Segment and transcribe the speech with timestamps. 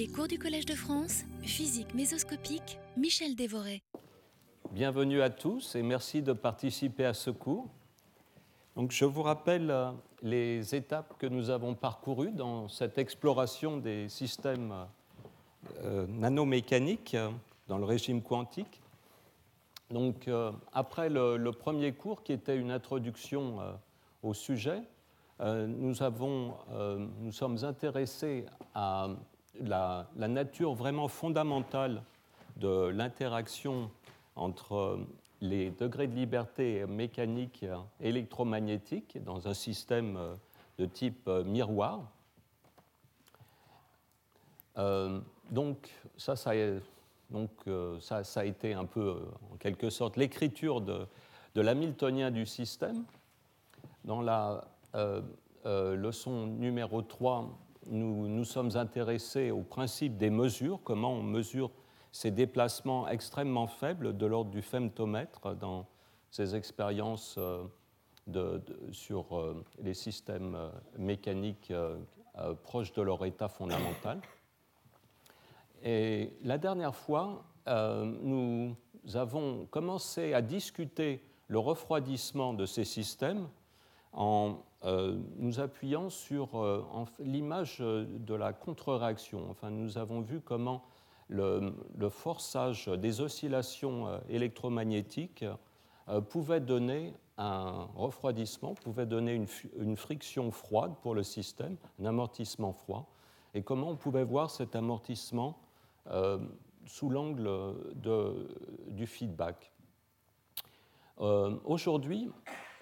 [0.00, 3.82] Les cours du Collège de France, physique mésoscopique, Michel Dévoré.
[4.72, 7.68] Bienvenue à tous et merci de participer à ce cours.
[8.76, 9.90] Donc, je vous rappelle euh,
[10.22, 14.72] les étapes que nous avons parcourues dans cette exploration des systèmes
[15.84, 17.28] euh, nanomécaniques euh,
[17.68, 18.80] dans le régime quantique.
[19.90, 20.30] Donc,
[20.72, 23.58] après le, premier cours qui était une introduction
[24.22, 24.82] au sujet,
[25.40, 26.54] nous, avons,
[27.18, 29.08] nous sommes intéressés à
[29.60, 32.02] la, nature vraiment fondamentale
[32.56, 33.90] de l'interaction
[34.36, 35.00] entre
[35.40, 37.64] les degrés de liberté mécanique
[38.00, 40.18] électromagnétique dans un système
[40.78, 42.02] de type miroir.
[44.78, 45.20] Euh,
[45.50, 46.52] donc, ça, ça,
[47.30, 49.18] donc euh, ça, ça, a été un peu,
[49.52, 51.06] en quelque sorte, l'écriture de,
[51.54, 53.04] de l'hamiltonien du système.
[54.04, 54.64] Dans la
[54.94, 55.22] euh,
[55.64, 57.50] leçon numéro 3,
[57.86, 61.70] nous nous sommes intéressés au principe des mesures, comment on mesure
[62.12, 65.86] ces déplacements extrêmement faibles de l'ordre du femtomètre dans
[66.30, 68.58] ces expériences euh,
[68.92, 71.72] sur euh, les systèmes euh, mécaniques
[72.62, 74.20] proches de leur état fondamental.
[75.82, 78.76] Et la dernière fois, nous
[79.12, 83.48] avons commencé à discuter le refroidissement de ces systèmes
[84.12, 86.84] en nous appuyant sur euh,
[87.18, 89.46] l'image de la contre-réaction.
[89.50, 90.84] Enfin, nous avons vu comment
[91.28, 91.72] le,
[92.08, 95.44] forçage des oscillations euh, électromagnétiques
[96.28, 99.40] pouvait donner un refroidissement, pouvait donner
[99.78, 103.06] une, friction froide pour le système, un amortissement froid,
[103.54, 105.60] et comment on pouvait voir cet amortissement
[106.86, 107.48] sous l'angle
[108.88, 109.72] du feedback?
[111.16, 112.32] Aujourd'hui,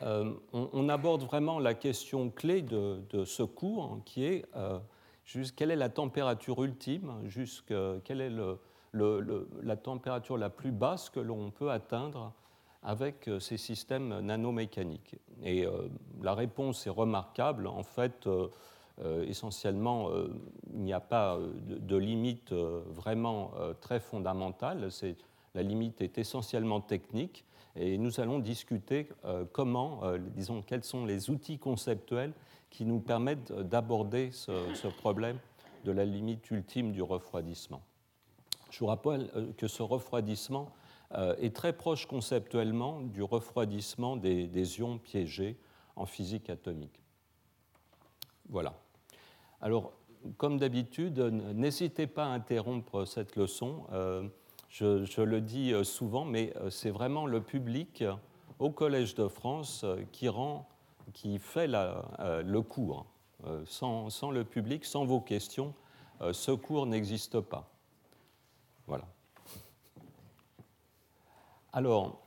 [0.02, 4.78] euh, on, aborde vraiment la question clé de, ce cours, hein, qui est euh,
[5.56, 7.12] quelle est la température ultime,
[8.04, 8.32] quelle est
[8.92, 12.32] la température la plus basse que l'on peut atteindre
[12.84, 15.16] avec euh, ces systèmes nanomécaniques.
[15.42, 15.66] Et
[16.22, 17.66] la réponse est remarquable.
[17.66, 18.28] En fait,
[19.26, 20.10] essentiellement,
[20.74, 24.88] il n'y a pas de, limite vraiment très fondamentale.
[25.54, 27.44] La limite est essentiellement technique
[27.78, 32.32] et nous allons discuter euh, comment, euh, disons, quels sont les outils conceptuels
[32.70, 35.38] qui nous permettent d'aborder ce, problème
[35.84, 37.82] de la limite ultime du refroidissement.
[38.70, 40.70] Je vous rappelle euh, que ce refroidissement
[41.38, 45.56] est très proche conceptuellement du refroidissement des, ions piégés
[45.96, 47.00] en physique atomique.
[48.50, 48.74] Voilà.
[49.62, 49.94] Alors,
[50.36, 53.86] comme d'habitude, n'hésitez pas à interrompre cette leçon.
[54.68, 58.12] Je, le dis euh, souvent, mais euh, c'est vraiment le public euh,
[58.58, 60.28] au Collège de France qui,
[61.38, 63.06] fait le cours.
[63.66, 65.72] Sans, le public, sans vos questions,
[66.32, 67.70] ce cours n'existe pas.
[68.88, 69.04] Voilà.
[71.72, 72.20] Alors,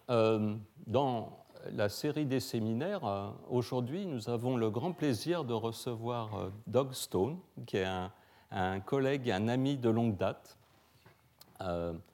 [0.88, 7.38] dans la série des séminaires, aujourd'hui, nous avons le grand plaisir de recevoir Doug Stone,
[7.66, 8.14] qui est un,
[8.52, 10.58] un collègue un ami de longue date,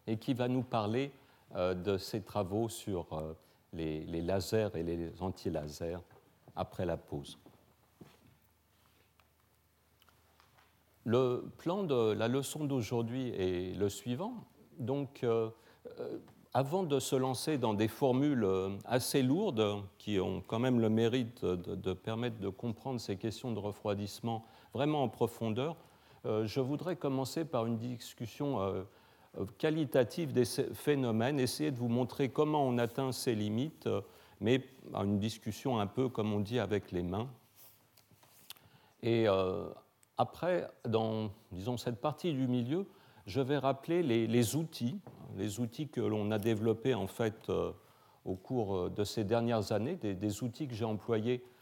[0.08, 1.12] et qui va nous parler
[1.56, 3.34] euh, de ses travaux sur euh,
[3.74, 6.00] les, lasers et les anti-lasers
[6.56, 7.38] après la pause.
[11.06, 14.34] Le plan de la leçon d'aujourd'hui est le suivant.
[14.78, 15.26] Donc,
[16.54, 18.46] avant de se lancer dans des formules
[18.84, 23.60] assez lourdes qui ont quand même le mérite de permettre de comprendre ces questions de
[23.60, 24.44] refroidissement
[24.74, 25.78] vraiment en profondeur,
[26.26, 28.84] je voudrais commencer par une discussion euh,
[29.58, 34.02] qualitative des phénomènes, essayer de vous montrer comment on atteint ces limites, euh,
[34.40, 37.30] mais à une discussion un peu, comme on dit, avec les mains.
[39.04, 39.68] Et euh,
[40.18, 42.88] après, dans disons, cette partie du milieu,
[43.26, 45.00] je vais rappeler les, outils,
[45.36, 47.52] les outils que l'on a développés en fait
[48.24, 51.57] au cours de ces dernières années, des outils que j'ai employés euh,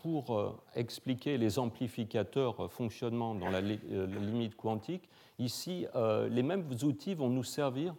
[0.00, 5.08] pour euh, expliquer les amplificateurs euh, fonctionnement dans la limite quantique.
[5.38, 5.86] Ici,
[6.30, 7.94] les mêmes outils vont nous servir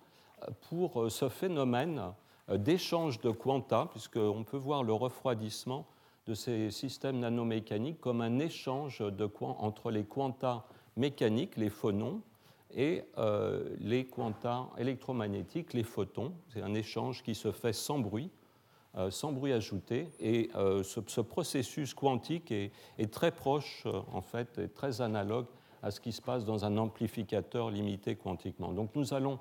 [0.69, 2.01] pour ce phénomène
[2.49, 5.85] d'échange de quanta, puisqu'on peut voir le refroidissement
[6.25, 10.63] de ces systèmes nanomécaniques comme un échange de entre les quantas
[10.95, 12.23] mécaniques, les phonons,
[12.75, 13.03] et
[13.79, 16.33] les quantas électromagnétiques, les photons.
[16.49, 18.46] C'est un échange qui se fait sans bruit euh,
[19.09, 20.09] sans bruit ajouté.
[20.19, 22.71] Et euh, ce, processus quantique est,
[23.11, 25.45] très proche, euh, en fait, et très analogue
[25.83, 28.73] à ce qui se passe dans un amplificateur limité quantiquement.
[28.73, 29.39] Donc nous allons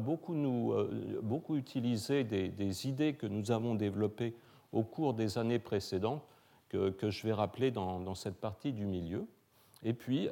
[0.00, 0.74] beaucoup, nous,
[1.22, 4.34] beaucoup utiliser des, idées que nous avons développées
[4.72, 6.24] au cours des années précédentes,
[6.70, 9.26] que, je vais rappeler dans, cette partie du milieu.
[9.84, 10.30] Et puis,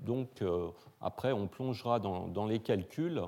[0.00, 0.42] donc,
[1.02, 3.20] après, on plongera dans, les calculs.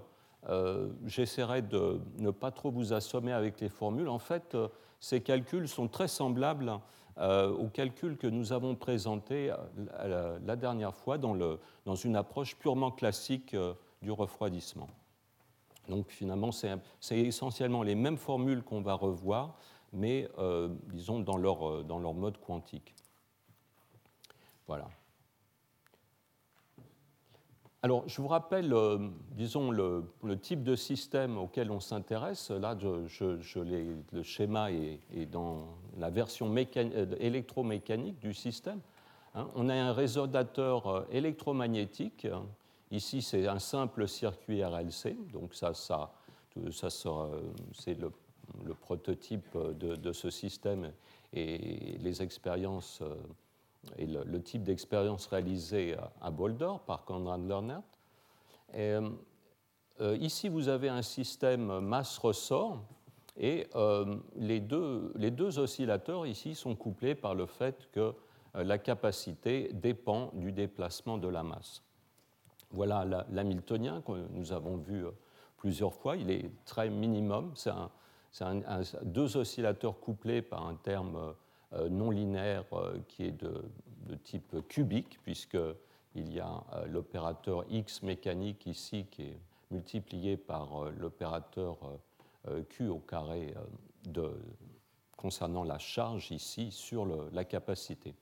[1.06, 4.08] J'essaierai de ne pas trop vous assommer avec les formules.
[4.08, 4.56] En fait,
[5.00, 6.80] ces calculs sont très semblables
[7.16, 9.54] aux calculs que nous avons présentés
[10.04, 11.36] la, dernière fois dans,
[11.84, 13.56] dans une approche purement classique
[14.02, 14.88] du refroidissement.
[15.88, 19.56] Donc finalement, c'est essentiellement les mêmes formules qu'on va revoir,
[19.92, 22.94] mais euh, disons dans leur, euh, dans leur mode quantique.
[24.66, 24.88] Voilà.
[27.84, 28.98] Alors, je vous rappelle, euh,
[29.32, 30.04] disons, le,
[30.40, 32.50] type de système auquel on s'intéresse.
[32.50, 35.66] Là, le schéma est, dans
[35.98, 38.80] la version électromécanique du système.
[39.34, 39.48] Hein.
[39.54, 42.26] on a un résonateur électromagnétique
[42.92, 46.12] Ici, c'est un simple circuit RLC, donc ça, ça,
[46.70, 46.88] ça
[47.72, 48.12] c'est le,
[48.74, 50.92] prototype de, ce système
[51.32, 53.14] et les expériences euh,
[53.98, 57.78] et le, type d'expérience réalisée à Boulder par Conrad Lerner.
[58.74, 59.10] Euh,
[60.18, 62.82] ici, vous avez un système masse-ressort
[63.36, 68.14] et euh, les, deux, oscillateurs ici sont couplés par le fait que
[68.54, 71.82] la capacité dépend du déplacement de la masse.
[72.70, 75.10] Voilà l'hamiltonien que nous avons vu euh,
[75.56, 76.16] plusieurs fois.
[76.16, 77.52] Il est très minimum.
[77.54, 78.44] C'est
[79.02, 81.32] deux oscillateurs couplés par un terme euh,
[81.90, 83.64] non linéaire euh, qui est de,
[84.24, 89.40] type cubique, puisqu'il y a l'opérateur x mécanique ici qui est
[89.70, 91.78] multiplié par l'opérateur
[92.68, 93.54] q au carré
[95.16, 98.14] concernant la charge ici sur la capacité.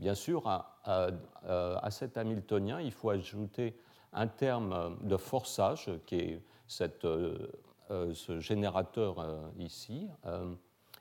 [0.00, 3.76] Bien sûr, à, cet hamiltonien, il faut ajouter
[4.12, 6.42] un terme de forçage, qui est
[7.04, 7.36] euh,
[7.90, 10.08] euh, ce générateur euh, ici,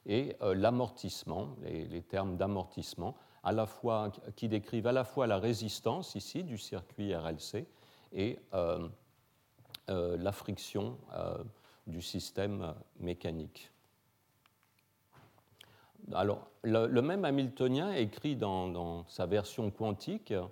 [0.05, 3.15] et l'amortissement, les, termes d'amortissement,
[4.35, 7.65] qui décrivent à la fois la résistance ici du circuit RLC
[8.13, 8.39] et
[9.87, 10.97] la friction
[11.87, 13.71] du système mécanique.
[16.13, 20.43] Alors, le, même Hamiltonien, écrit dans, sa version quantique, euh,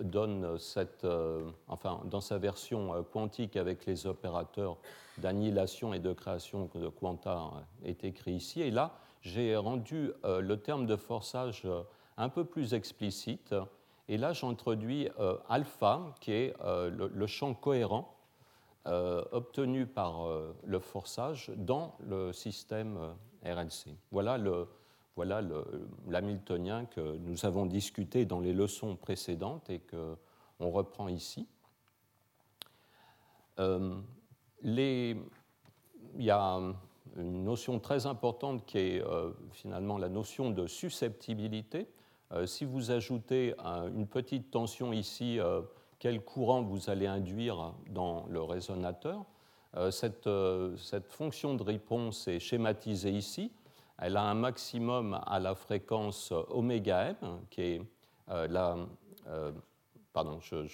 [0.00, 4.78] donne cette, euh, enfin, dans sa version euh, quantique avec les opérateurs
[5.18, 7.50] d'annihilation et de création de quanta
[7.84, 8.62] est écrit ici.
[8.62, 11.66] Et là, j'ai rendu le terme de forçage
[12.16, 13.54] un peu plus explicite.
[14.08, 15.08] Et là, j'introduis
[15.48, 18.12] alpha, qui est le, champ cohérent
[18.84, 20.28] obtenu par
[20.64, 22.98] le forçage dans le système
[23.44, 23.96] RLC.
[24.10, 24.66] Voilà le,
[25.16, 25.42] voilà
[26.08, 31.46] l'hamiltonien que nous avons discuté dans les leçons précédentes et qu'on reprend ici.
[33.60, 33.94] Euh,
[34.62, 35.16] il
[36.18, 36.60] y a
[37.16, 41.88] une notion très importante qui est euh, finalement la notion de susceptibilité.
[42.32, 43.54] Euh, si vous ajoutez
[43.94, 45.38] une petite tension ici,
[46.00, 49.24] quel courant vous allez induire dans le résonateur
[49.90, 50.28] cette
[51.08, 53.50] fonction de réponse est schématisée ici
[53.98, 57.16] elle a un maximum à la fréquence oméga m,
[57.50, 57.82] qui est
[58.30, 58.76] euh, la.
[59.28, 59.52] Euh,
[60.12, 60.66] pardon, je,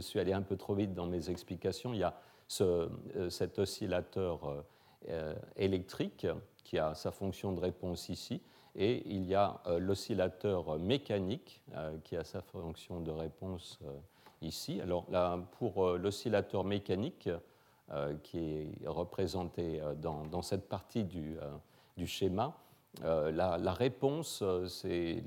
[0.00, 1.92] suis allé un peu trop vite dans mes explications.
[1.92, 2.14] Il y a
[2.60, 4.64] euh, cet oscillateur
[5.56, 6.26] électrique
[6.62, 8.42] qui a sa fonction de réponse ici,
[8.76, 11.62] et il y a l'oscillateur mécanique
[12.04, 13.78] qui a sa fonction de réponse
[14.42, 14.80] ici.
[14.80, 17.38] Alors là, pour l'oscillateur mécanique, euh,
[18.22, 22.56] qui est représenté euh, dans, cette partie du, euh, schéma.
[23.02, 25.22] La, réponse, c'est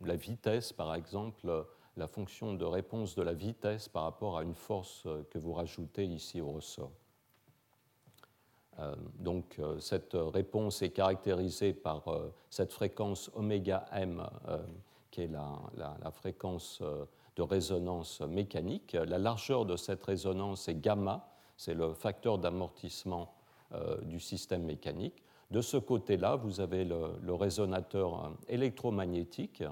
[0.00, 1.64] la, vitesse, par exemple,
[1.96, 6.04] la fonction de réponse de la vitesse par rapport à une force que vous rajoutez
[6.04, 6.90] ici au ressort.
[9.20, 12.02] donc cette réponse est caractérisée par
[12.50, 14.28] cette fréquence oméga m,
[15.12, 16.82] qui est la, la, fréquence
[17.36, 18.94] de résonance mécanique.
[18.94, 23.34] La largeur de cette résonance est gamma, c'est le facteur d'amortissement
[23.74, 25.22] euh, du système mécanique.
[25.50, 29.62] De ce côté-là, vous avez le, résonateur euh, électromagnétique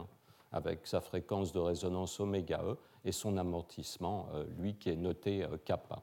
[0.52, 5.46] avec sa fréquence de résonance oméga E et son amortissement, euh, lui qui est noté
[5.64, 6.02] kappa.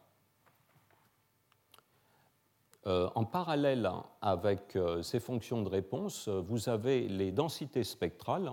[2.86, 3.90] en parallèle
[4.22, 8.52] avec ces fonctions de réponse, vous avez les densités spectrales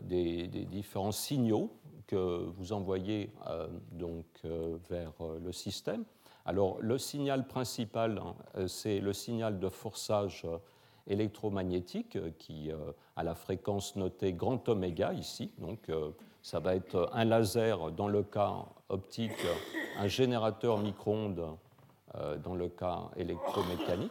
[0.00, 1.70] des, différents signaux
[2.14, 6.04] vous envoyez euh, donc, euh, vers euh, le système.
[6.44, 10.44] Alors, le signal principal, hein, c'est le signal de forçage
[11.06, 12.70] électromagnétique qui
[13.14, 15.52] a la fréquence notée grand oméga ici.
[15.58, 15.88] Donc,
[16.42, 19.46] ça va être un laser dans le cas optique,
[19.98, 21.56] un générateur micro-ondes
[22.42, 24.10] dans le cas électromécanique.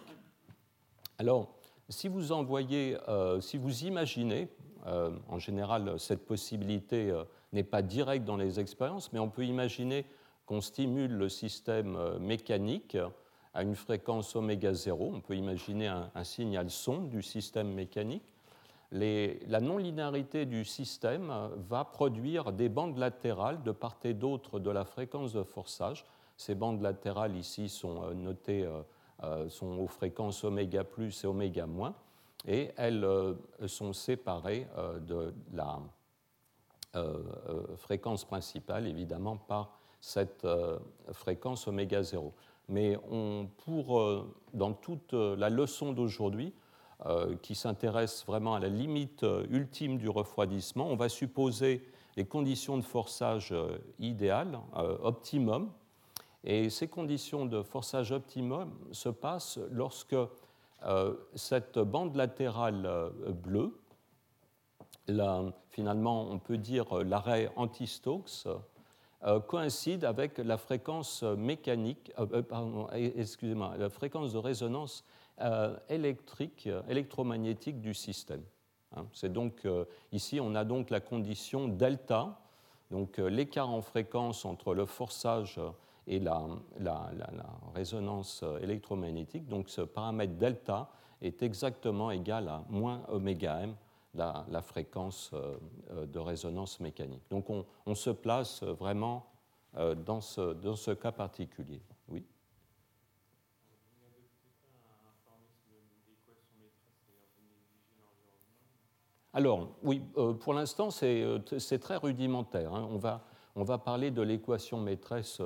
[1.17, 1.49] Alors,
[1.89, 2.97] si vous envoyez,
[3.41, 4.47] si vous imaginez
[4.85, 7.13] en général, cette possibilité
[7.53, 10.05] n'est pas directe dans les expériences, mais on peut imaginer
[10.45, 12.97] qu'on stimule le système mécanique
[13.53, 15.11] à une fréquence oméga 0.
[15.13, 18.23] On peut imaginer un, signal son du système mécanique.
[18.91, 21.31] la non-linéarité du système
[21.69, 26.05] va produire des bandes latérales de part et d'autre de la fréquence de forçage.
[26.37, 28.81] Ces bandes latérales ici sont euh, notées euh,
[29.23, 31.67] euh, sont aux fréquences oméga plus et oméga
[32.47, 33.05] et elles
[33.67, 34.67] sont séparées
[35.07, 35.79] de la
[37.77, 40.47] fréquence principale, évidemment, par cette
[41.11, 42.33] fréquence oméga 0
[42.71, 46.53] mais on, pour, euh, dans toute euh, la leçon d'aujourd'hui,
[47.05, 52.77] euh, qui s'intéresse vraiment à la limite ultime du refroidissement, on va supposer les conditions
[52.77, 53.55] de forçage
[53.97, 54.59] idéales,
[55.01, 55.71] optimum.
[56.43, 60.17] Et ces conditions de forçage optimum se passent lorsque
[61.35, 63.80] cette bande latérale bleue,
[65.69, 68.47] finalement on peut dire l'arrêt anti-Stokes,
[69.23, 75.03] euh, coïncide avec la fréquence mécanique, euh, euh, pardon, excusez-moi, la fréquence de résonance
[75.89, 78.43] électrique, électromagnétique du système.
[78.95, 79.07] Hein.
[79.11, 79.67] C'est donc
[80.11, 82.39] ici on a donc la condition delta,
[82.91, 85.59] donc l'écart en fréquence entre le forçage
[86.05, 86.45] et la,
[86.79, 87.09] la,
[87.73, 89.47] résonance électromagnétique.
[89.47, 90.89] Donc ce paramètre delta
[91.23, 93.73] est exactement égal à moins oméga m
[94.13, 95.57] la, fréquence euh,
[95.91, 97.23] euh, de résonance mécanique.
[97.29, 99.25] Donc on, se place vraiment
[99.77, 101.81] euh, dans ce, dans ce cas particulier.
[102.07, 102.25] Oui.
[109.33, 110.01] Alors, oui,
[110.41, 112.73] pour l'instant, c'est très rudimentaire.
[112.73, 112.85] Hein.
[112.91, 113.23] On, va,
[113.55, 115.41] on, va, parler de l'équation maîtresse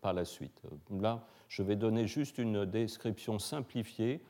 [0.00, 0.62] par la suite.
[0.90, 4.22] Là, je vais donner juste une description simplifiée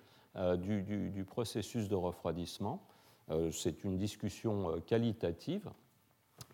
[0.57, 2.87] du, du, processus de refroidissement.
[3.31, 5.69] Euh, c'est une discussion euh, qualitative,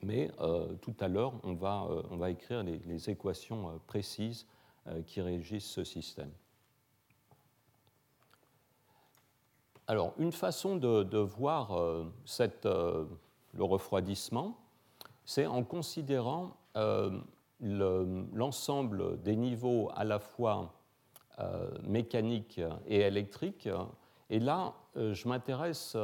[0.02, 4.46] mais euh, tout à l'heure, on, va, écrire les, équations précises
[5.06, 6.30] qui régissent ce système.
[9.86, 14.58] Alors, une façon de, voir le refroidissement,
[15.24, 16.56] c'est en considérant
[17.60, 20.74] l'ensemble des niveaux à la fois
[21.84, 23.68] mécaniques et électriques.
[24.32, 25.94] Et là, je m'intéresse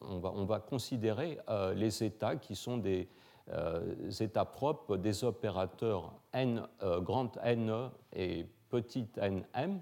[0.00, 3.08] on va, considérer euh, les états qui sont des
[3.50, 9.80] euh, états propres des opérateurs n, euh, grand N et petit nm,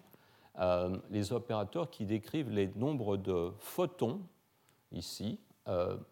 [1.11, 4.21] les opérateurs qui décrivent les nombres de photons
[4.93, 5.41] ici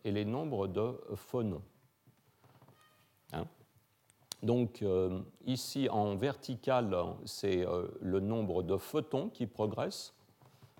[0.02, 1.62] et les nombres de phonons.
[3.34, 3.44] Hein.
[4.42, 4.82] Donc
[5.44, 7.64] ici en vertical, c'est
[8.00, 10.12] le nombre de photons qui progressent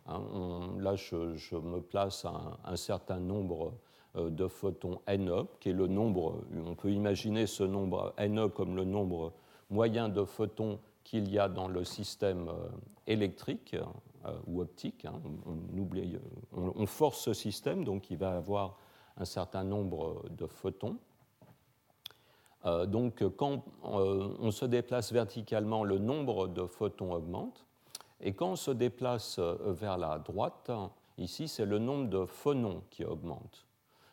[0.07, 0.21] Hein,
[0.79, 3.75] là, je, me place à un, certain nombre
[4.17, 8.77] euh, de photons NE, qui est le nombre, on peut imaginer ce nombre NE comme
[8.77, 9.33] le nombre
[9.71, 12.69] moyen de photons qu'il y a dans le système euh,
[13.07, 13.77] électrique
[14.25, 15.05] euh, ou optique.
[15.05, 15.21] Hein.
[16.53, 18.77] On, force ce système, donc il va avoir
[19.17, 20.97] un certain nombre de photons.
[22.87, 27.67] donc quand on se déplace verticalement, le nombre de photons augmente.
[28.23, 30.71] Et quand on se déplace euh, vers la droite,
[31.19, 33.67] ici, c'est le nombre de phonons qui augmente.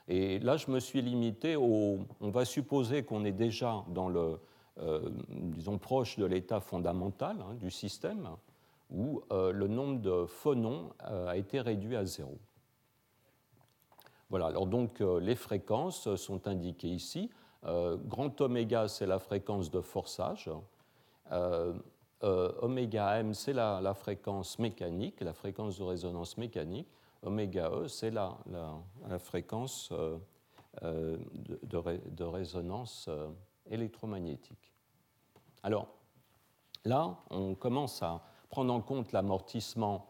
[0.07, 1.99] Et là, je me suis limité au.
[2.19, 4.39] On va supposer qu'on est déjà dans le,
[4.79, 8.27] euh, disons, proche de l'état fondamental hein, du système,
[8.89, 12.39] où euh, le nombre de phonons a été réduit à zéro.
[14.31, 17.31] Voilà, alors donc les fréquences sont indiquées ici.
[17.63, 20.51] grand oméga, c'est la fréquence de forçage.
[22.23, 26.87] Euh, oméga m, c'est la, fréquence mécanique, la fréquence de résonance mécanique.
[27.23, 28.37] Oméga e, c'est la,
[29.19, 30.17] fréquence euh,
[30.83, 31.17] euh,
[31.63, 33.09] de, résonance
[33.69, 34.73] électromagnétique.
[35.63, 35.87] Alors,
[36.83, 40.05] là, on commence à prendre en compte l'amortissement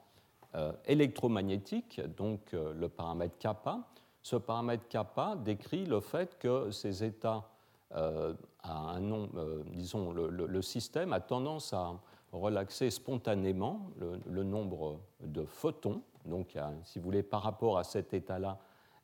[0.86, 3.88] électromagnétique, donc le paramètre kappa.
[4.24, 7.48] Ce paramètre kappa décrit le fait que ces états
[7.96, 11.94] euh, à un euh, disons, le, système a tendance à
[12.32, 13.90] relaxer spontanément
[14.28, 16.04] le, nombre de photons.
[16.26, 18.60] Donc, si vous voulez, par rapport à cet état-là,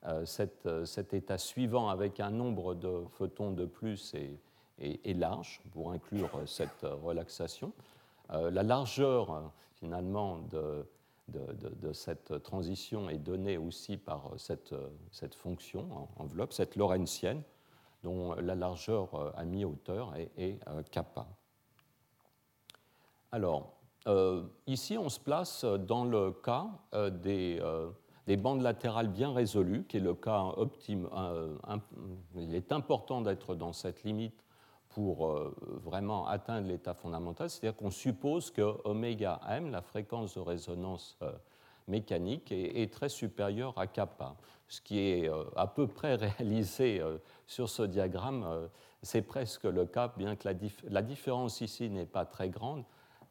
[0.06, 6.30] euh, cet, état suivant avec un nombre de photons de plus est, large pour inclure
[6.46, 7.72] cette relaxation.
[8.30, 14.76] la largeur, finalement, de, cette transition est donnée aussi par cette,
[15.12, 15.88] cette fonction
[16.18, 17.42] en enveloppe, cette lorentzienne,
[18.06, 21.26] dont la largeur euh, à mi-hauteur est, euh, kappa.
[23.32, 23.74] Alors,
[24.08, 26.68] euh, ici, on se place dans le cas
[27.10, 27.60] des,
[28.28, 31.10] des bandes latérales bien résolues, qui est le cas optime.
[32.36, 34.46] il est important d'être dans cette limite
[34.90, 35.28] pour
[35.84, 41.18] vraiment atteindre l'état fondamental, c'est-à-dire qu'on suppose que oméga m, la fréquence de résonance
[41.88, 44.36] mécanique, est, très supérieure à kappa.
[44.68, 47.02] Ce qui est à peu près réalisé
[47.48, 48.70] sur ce diagramme
[49.06, 50.50] c'est presque le cas, bien que
[50.90, 52.84] la, différence ici n'est pas très grande,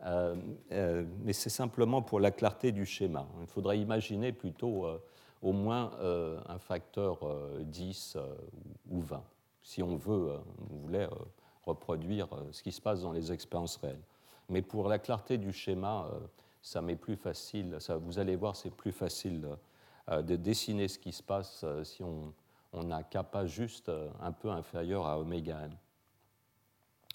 [0.07, 0.37] euh,
[0.71, 3.27] euh, mais c'est simplement pour la clarté du schéma.
[3.41, 5.03] Il faudrait imaginer plutôt euh,
[5.43, 5.91] au moins
[6.49, 7.19] un facteur
[7.61, 8.17] 10
[8.91, 9.23] ou 20,
[9.63, 10.39] si on veut,
[10.71, 11.09] on voulait
[11.67, 14.01] reproduire ce qui se passe dans les expériences réelles.
[14.49, 16.09] Mais pour la clarté du schéma,
[16.63, 19.47] ça m'est plus facile, ça, vous allez voir, c'est plus facile
[20.11, 22.33] de dessiner ce qui se passe si on
[22.75, 25.71] on a kappa juste euh, un peu inférieur à oméga m.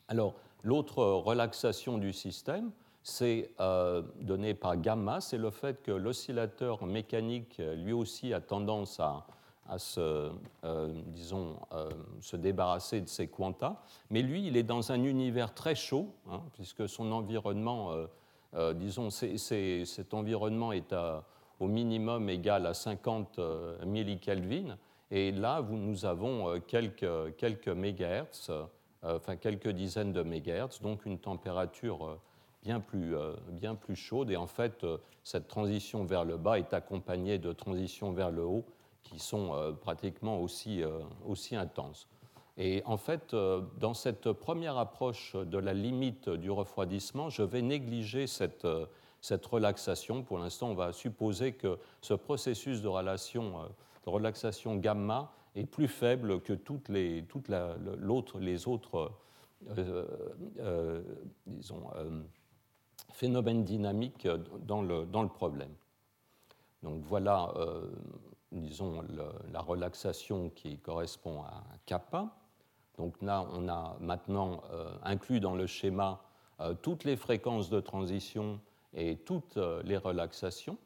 [0.08, 2.72] Alors, l'autre relaxation du système,
[3.04, 9.00] c'est euh, donné par gamma, c'est le fait que l'oscillateur mécanique, lui aussi, a tendance
[9.00, 9.26] à,
[9.78, 10.32] se,
[10.64, 11.58] euh, disons,
[12.22, 13.76] se débarrasser de ses quantas,
[14.10, 17.94] mais lui, il est dans un univers très chaud, hein, puisque son environnement,
[18.76, 20.94] disons, cet environnement est
[21.60, 23.40] au minimum égal à 50
[23.86, 24.78] millikelvin,
[25.12, 28.66] et là, nous avons euh, quelques, quelques mégahertz, euh,
[29.04, 32.20] enfin quelques dizaines de mégahertz, donc une température euh,
[32.62, 33.16] bien plus,
[33.52, 34.30] bien plus chaude.
[34.30, 34.86] Et en fait,
[35.24, 38.66] cette transition vers le bas est accompagnée de transitions vers le haut
[39.02, 40.84] qui sont pratiquement aussi,
[41.26, 42.10] aussi intenses.
[42.58, 48.28] Et en fait, dans cette première approche de la limite du refroidissement, je vais négliger
[48.28, 48.68] cette,
[49.22, 50.22] cette relaxation.
[50.22, 53.70] Pour l'instant, on va supposer que ce processus de relation
[54.10, 59.12] relaxation gamma est plus faible que toutes les, toutes les autres
[59.78, 60.06] euh,
[60.60, 61.04] euh,
[61.60, 62.22] euh,
[63.12, 64.28] phénomènes dynamiques
[64.66, 65.74] dans le, dans le, problème.
[66.84, 67.54] Donc voilà,
[68.52, 69.04] disons,
[69.52, 72.30] la relaxation qui correspond à kappa.
[72.98, 74.62] Donc là, on a maintenant
[75.04, 76.22] inclus dans le schéma
[76.82, 78.62] toutes les fréquences de transition
[78.94, 80.78] et toutes les relaxations.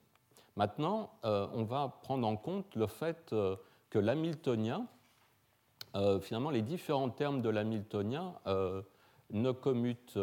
[0.56, 3.56] Maintenant, euh, on va prendre en compte le fait euh,
[3.90, 4.86] que l'hamiltonien,
[5.96, 8.36] euh, finalement, les différents termes de l'hamiltonien
[9.32, 10.14] ne commutent,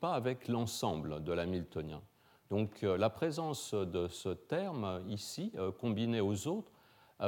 [0.00, 2.02] pas avec l'ensemble de l'hamiltonien.
[2.50, 6.72] Donc la présence de ce terme ici, combiné aux autres,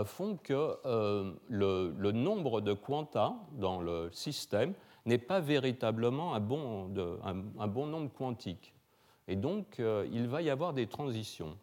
[0.04, 0.76] font que
[1.48, 4.74] le, nombre de quanta dans le système
[5.06, 8.74] n'est pas véritablement un bon nombre quantique.
[9.32, 11.56] Et donc, euh, il va y avoir des transitions.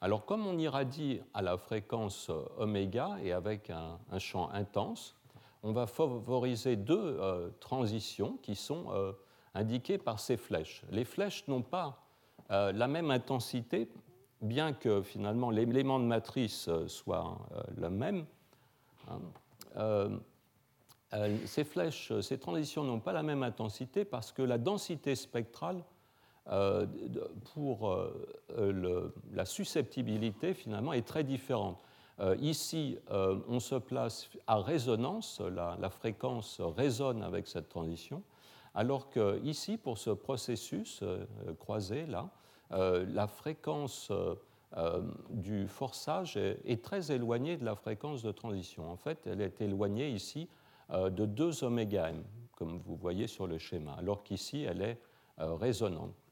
[0.00, 5.16] Alors, comme on irradie à la fréquence euh, oméga et avec un, champ intense,
[5.64, 8.84] on va favoriser deux euh, transitions qui sont
[9.52, 10.84] indiquées par ces flèches.
[10.92, 12.04] Les flèches n'ont pas
[12.50, 13.88] la même intensité,
[14.40, 17.36] bien que finalement l'élément de matrice soit
[17.76, 18.26] le même.
[19.08, 20.20] Hein.
[21.46, 25.97] ces flèches, ces transitions n'ont pas la même intensité parce que la densité spectrale euh,
[27.52, 31.78] pour euh, le, la susceptibilité finalement est très différente.
[32.20, 38.22] Euh, ici, on se place à résonance, la, fréquence résonne avec cette transition,
[38.74, 41.04] alors que ici, pour ce processus
[41.58, 42.30] croisé là,
[42.70, 44.10] la fréquence
[45.30, 48.90] du forçage est, très éloignée de la fréquence de transition.
[48.90, 50.48] En fait, elle est éloignée ici
[50.90, 52.24] de 2 oméga m,
[52.56, 54.98] comme vous voyez sur le schéma, alors qu'ici, elle est
[55.38, 56.27] résonante.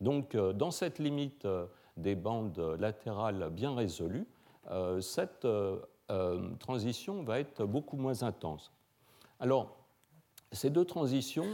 [0.00, 4.26] Donc, euh, dans cette limite euh, des bandes latérales bien résolues,
[4.70, 5.46] euh, cette
[6.58, 8.72] transition va être beaucoup moins intense.
[9.38, 9.76] Alors,
[10.50, 11.46] ces deux transitions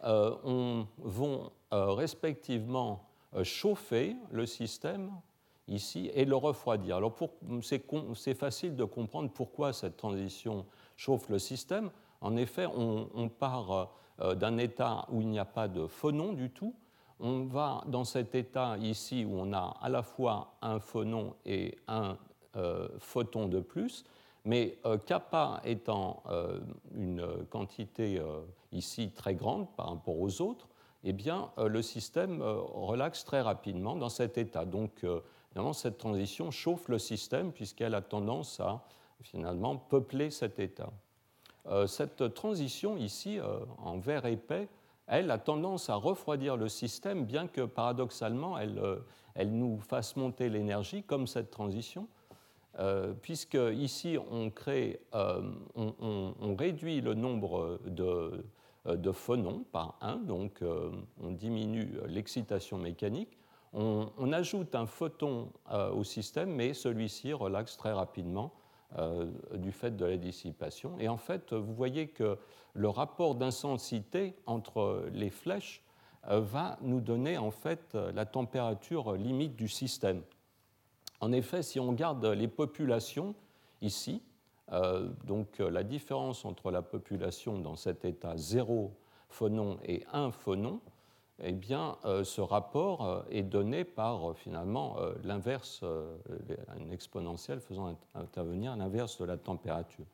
[0.00, 3.08] vont respectivement
[3.42, 5.10] chauffer le système
[5.66, 6.94] ici et le refroidir.
[6.94, 7.16] Alors
[8.14, 10.64] c'est facile de comprendre pourquoi cette transition
[10.96, 11.90] chauffe le système.
[12.20, 13.90] En effet, on, on part
[14.20, 16.72] d'un état où il n'y a pas de phonon du tout
[17.20, 21.76] on va dans cet état ici où on a à la fois un phonon et
[21.86, 22.16] un
[22.56, 24.04] euh, photon de plus,
[24.44, 26.60] mais euh, kappa étant euh,
[26.94, 28.20] une quantité
[28.72, 30.68] ici très grande par rapport aux autres,
[31.04, 34.64] eh bien, le système relaxe très rapidement dans cet état.
[34.64, 35.04] Donc,
[35.50, 38.82] évidemment, cette transition chauffe le système puisqu'elle a tendance à
[39.20, 40.90] finalement peupler cet état.
[41.86, 43.38] cette transition ici,
[43.76, 44.66] en vert épais,
[45.06, 50.48] elle a tendance à refroidir le système, bien que paradoxalement, elle, euh, nous fasse monter
[50.48, 52.08] l'énergie, comme cette transition,
[52.78, 55.42] euh, puisque ici, on, crée, euh,
[55.76, 60.62] on, réduit le nombre de, phonons par 1, donc
[61.22, 63.38] on diminue l'excitation mécanique.
[63.72, 65.52] on, ajoute un photon
[65.92, 68.52] au système, mais celui-ci relaxe très rapidement
[69.54, 70.96] du fait de la dissipation.
[70.98, 72.38] Et en fait, vous voyez que
[72.74, 75.82] le rapport d'intensité entre les flèches
[76.26, 80.22] va nous donner en fait la température limite du système.
[81.20, 83.34] En effet, si on garde les populations
[83.80, 84.22] ici,
[84.72, 88.92] euh, donc euh, la différence entre la population dans cet état 0
[89.28, 90.80] phonon et 1 phonon,
[91.42, 95.82] eh bien, euh, ce rapport est donné par finalement l'inverse,
[96.78, 100.06] une exponentielle faisant intervenir l'inverse de la température.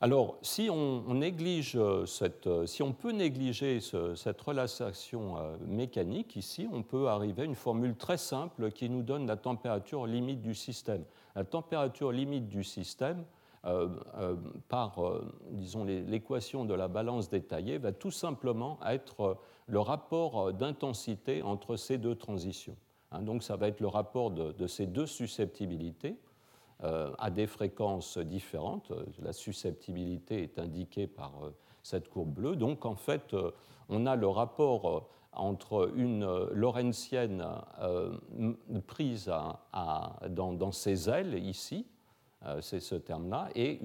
[0.00, 5.36] Alors, si on, néglige cette, si on peut négliger cette relation
[5.68, 10.06] mécanique ici, on peut arriver à une formule très simple qui nous donne la température
[10.06, 11.04] limite du système.
[11.36, 13.24] La température limite du système,
[13.64, 14.34] euh, euh,
[14.68, 21.42] par, euh, disons, l'équation de la balance détaillée, va tout simplement être le rapport d'intensité
[21.42, 22.76] entre ces deux transitions.
[23.10, 26.18] Hein, donc, ça va être le rapport de ces deux susceptibilités.
[26.84, 28.90] Euh, à des fréquences différentes.
[29.20, 32.56] La susceptibilité est indiquée par euh, cette courbe bleue.
[32.56, 33.52] Donc en fait, euh,
[33.88, 37.46] on a le rapport entre une lorentzienne
[38.88, 39.32] prise
[40.28, 41.86] dans, ses ailes ici,
[42.60, 43.80] c'est ce terme-là, et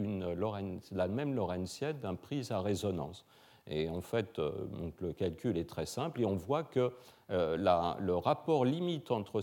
[0.92, 3.26] la même lorentzienne prise à résonance.
[3.70, 6.92] Et en fait, donc le calcul est très simple et on voit que
[7.30, 9.42] le rapport limite entre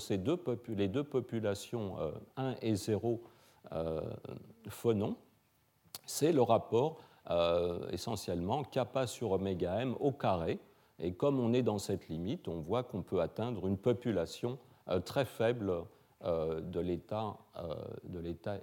[0.69, 1.97] les deux populations
[2.37, 3.21] 1 et 0
[3.73, 4.01] euh,
[4.69, 5.17] phonon,
[6.07, 6.99] c'est le rapport
[7.31, 10.59] euh, essentiellement kappa sur oméga m au carré.
[10.99, 14.59] Et comme on est dans cette limite, on voit qu'on peut atteindre une population
[14.89, 15.73] euh, très faible
[16.23, 17.37] de l'état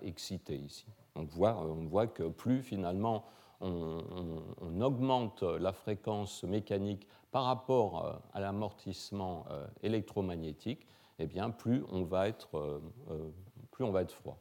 [0.01, 0.87] excité ici.
[1.15, 3.23] On voit, on voit, que plus finalement
[3.61, 9.45] on, augmente la fréquence mécanique par rapport à l'amortissement
[9.83, 10.81] électromagnétique,
[11.19, 12.81] et eh bien plus on va être,
[13.71, 14.39] plus on va être froid.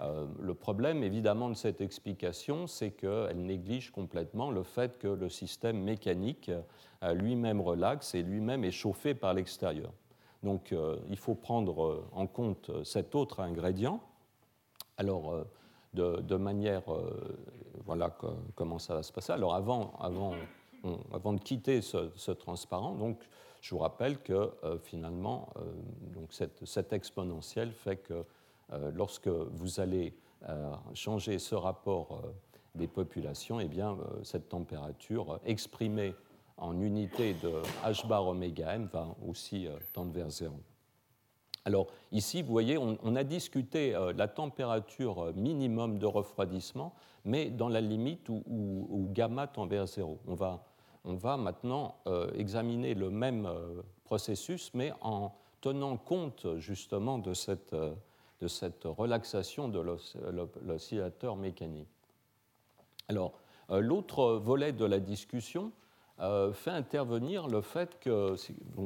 [0.00, 5.28] Euh, le problème, évidemment, de cette explication, c'est qu'elle néglige complètement le fait que le
[5.28, 6.50] système mécanique
[7.02, 9.92] euh, lui-même relaxe et lui-même est chauffé par l'extérieur.
[10.44, 14.00] Donc, euh, il faut prendre en compte cet autre ingrédient.
[14.96, 15.44] Alors,
[15.98, 16.82] de, manière,
[17.84, 18.16] voilà
[18.54, 19.32] comment ça va se passer.
[19.32, 23.18] Alors, avant, avant, de quitter ce, transparent, donc,
[23.60, 24.52] je vous rappelle que
[24.84, 25.48] finalement,
[26.14, 28.24] donc cette, exponentielle fait que
[28.72, 30.14] euh, lorsque vous allez
[30.48, 32.30] euh, changer ce rapport euh,
[32.74, 36.14] des populations, eh bien, cette température exprimée
[36.58, 40.54] en unité de h bar oméga m va aussi tendre vers zéro.
[41.64, 46.94] Alors ici, vous voyez, on, a discuté la température minimum de refroidissement,
[47.24, 50.18] mais dans la limite où, gamma tend vers zéro.
[50.26, 50.34] On
[51.14, 51.96] va, maintenant
[52.34, 53.48] examiner le même
[54.04, 57.74] processus, mais en tenant compte justement de cette
[58.40, 59.80] de cette relaxation de
[60.62, 61.88] l'oscillateur mécanique.
[63.08, 63.32] Alors,
[63.70, 65.72] euh, l'autre volet de la discussion
[66.20, 68.34] euh, fait intervenir le fait que,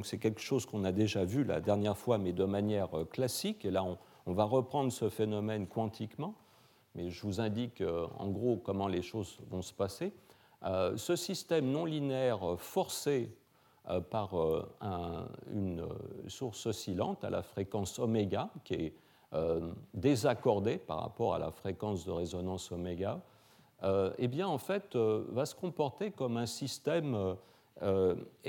[0.02, 3.64] c'est quelque chose qu'on a déjà vu la dernière fois, mais de manière euh, classique,
[3.64, 6.34] et là on, va reprendre ce phénomène quantiquement,
[6.94, 7.82] mais je vous indique
[8.18, 10.12] en gros comment les choses vont se passer.
[10.62, 13.34] ce système non linéaire forcé
[14.10, 14.34] par
[15.52, 15.84] une
[16.28, 18.94] source oscillante à la fréquence oméga, qui est
[19.34, 23.18] euh, désaccordé par rapport à la fréquence de résonance oméga, euh,
[24.18, 27.36] eh bien, en fait, euh, va se comporter comme un système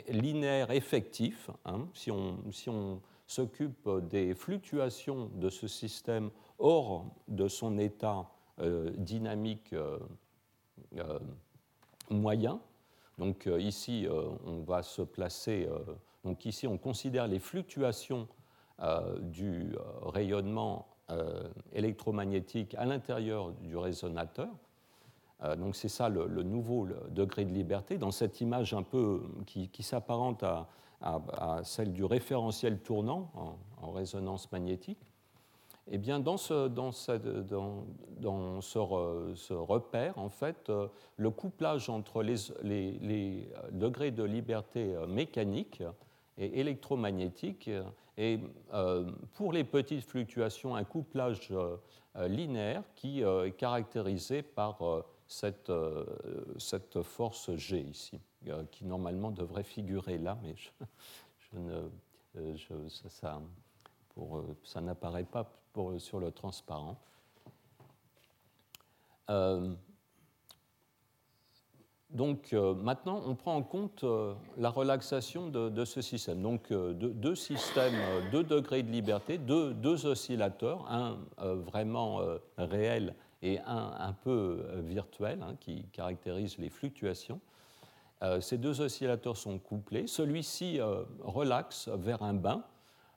[0.09, 1.49] linéaire effectif.
[1.65, 1.87] Hein.
[1.93, 8.29] si on, si on s'occupe des fluctuations de ce système hors de son état
[8.95, 9.73] dynamique
[12.11, 12.59] moyen,
[13.17, 14.07] donc ici,
[14.45, 15.67] on va se placer.
[16.23, 18.27] donc ici, on considère les fluctuations
[18.81, 24.49] euh, du euh, rayonnement euh, électromagnétique à l'intérieur du résonateur.
[25.57, 27.97] Donc c'est ça le, nouveau degré de liberté.
[27.97, 30.67] Dans cette image un peu qui, s'apparente à,
[31.63, 33.31] celle du référentiel tournant
[33.81, 34.99] en, résonance magnétique,
[35.91, 36.53] eh bien, dans, ce,
[39.53, 40.71] repère, en fait,
[41.17, 45.83] le couplage entre les, degrés de liberté mécanique
[46.37, 47.69] et électromagnétique
[48.17, 48.39] et
[48.73, 51.77] euh, pour les petites fluctuations, un couplage euh,
[52.27, 55.03] linéaire qui euh, est caractérisé par
[55.33, 55.71] cette,
[56.57, 58.19] cette, force G ici,
[58.71, 60.53] qui normalement devrait figurer là, mais
[64.63, 65.51] ça, n'apparaît pas
[65.97, 66.97] sur le transparent.
[72.11, 74.05] donc maintenant, on prend en compte
[74.57, 76.43] la relaxation de, ce système.
[76.43, 77.95] Donc deux, systèmes,
[78.31, 82.21] deux degrés de liberté, deux oscillateurs, un vraiment
[82.57, 87.39] réel et un un peu virtuel, hein, qui caractérise les fluctuations.
[88.39, 90.07] ces deux oscillateurs sont couplés.
[90.07, 90.79] Celui-ci
[91.21, 92.63] relaxe vers un bain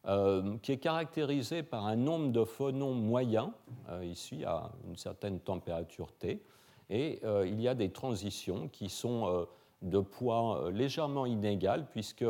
[0.08, 3.52] euh, qui est caractérisé par un nombre de phonons moyen,
[3.88, 6.44] euh, ici à une certaine température T,
[6.90, 9.48] et euh, il y a des transitions qui sont
[9.82, 12.24] de poids légèrement inégal, puisque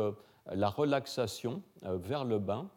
[0.51, 2.67] la relaxation vers le bain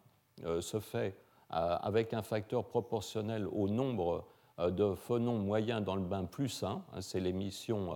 [0.59, 1.17] se fait
[1.49, 4.25] avec un facteur proportionnel au nombre
[4.69, 7.93] de phonons moyens dans le bain plus 1, hein, c'est l'émission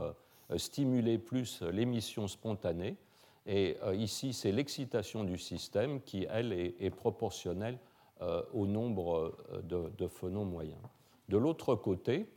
[0.58, 2.98] stimulée plus l'émission spontanée,
[3.46, 7.78] et euh, ici, c'est l'excitation du système qui, elle, est, proportionnelle
[8.22, 10.82] euh, au nombre euh, de, phonons moyens.
[11.30, 12.28] De l'autre côté,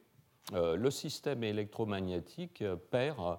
[0.55, 3.37] le système électromagnétique perd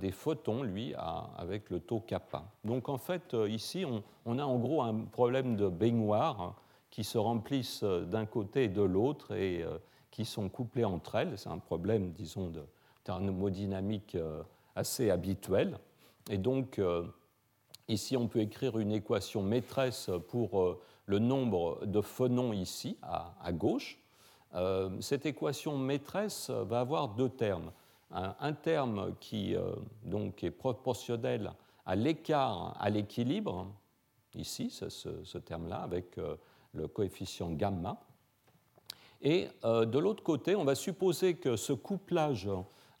[0.00, 0.94] des photons, lui,
[1.36, 2.42] avec le taux kappa.
[2.64, 3.84] Donc en fait, ici,
[4.26, 8.82] on, a en gros un problème de baignoire qui se remplissent d'un côté et de
[8.82, 9.64] l'autre et
[10.10, 11.38] qui sont couplés entre elles.
[11.38, 12.62] C'est un problème, disons, de
[13.04, 14.16] thermodynamique
[14.74, 15.78] assez habituel.
[16.28, 17.06] Et donc, euh,
[17.88, 23.52] ici, on peut écrire une équation maîtresse pour euh, le nombre de phonons ici, à,
[23.52, 23.98] gauche.
[24.54, 27.72] Euh, cette équation maîtresse va avoir deux termes.
[28.12, 29.54] Un, terme qui
[30.02, 31.52] donc est proportionnel
[31.86, 33.68] à l'écart à l'équilibre,
[34.34, 36.18] ici, ce, ce terme-là, avec
[36.72, 38.00] le coefficient gamma.
[39.22, 42.48] Et de l'autre côté, on va supposer que ce couplage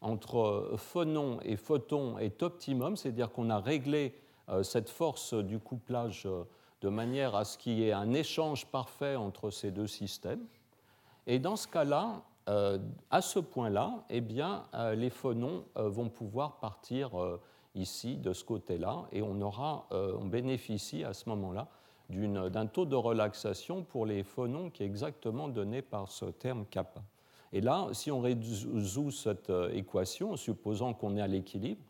[0.00, 4.14] entre phonon et photon est optimum, c'est-à-dire qu'on a réglé
[4.48, 6.44] euh, cette force du couplage euh,
[6.80, 10.44] de manière à ce qu'il y ait un échange parfait entre ces deux systèmes.
[11.26, 12.78] Et dans ce cas-là, euh,
[13.10, 14.64] à ce point-là, eh bien,
[14.96, 17.10] les phonons vont pouvoir partir
[17.74, 21.68] ici, de ce côté-là, et on, aura, on bénéficie à ce moment-là
[22.10, 27.02] d'un taux de relaxation pour les phonons qui est exactement donné par ce terme kappa.
[27.52, 31.82] Et là, si on résout cette euh, équation, supposant qu'on est à l'équilibre,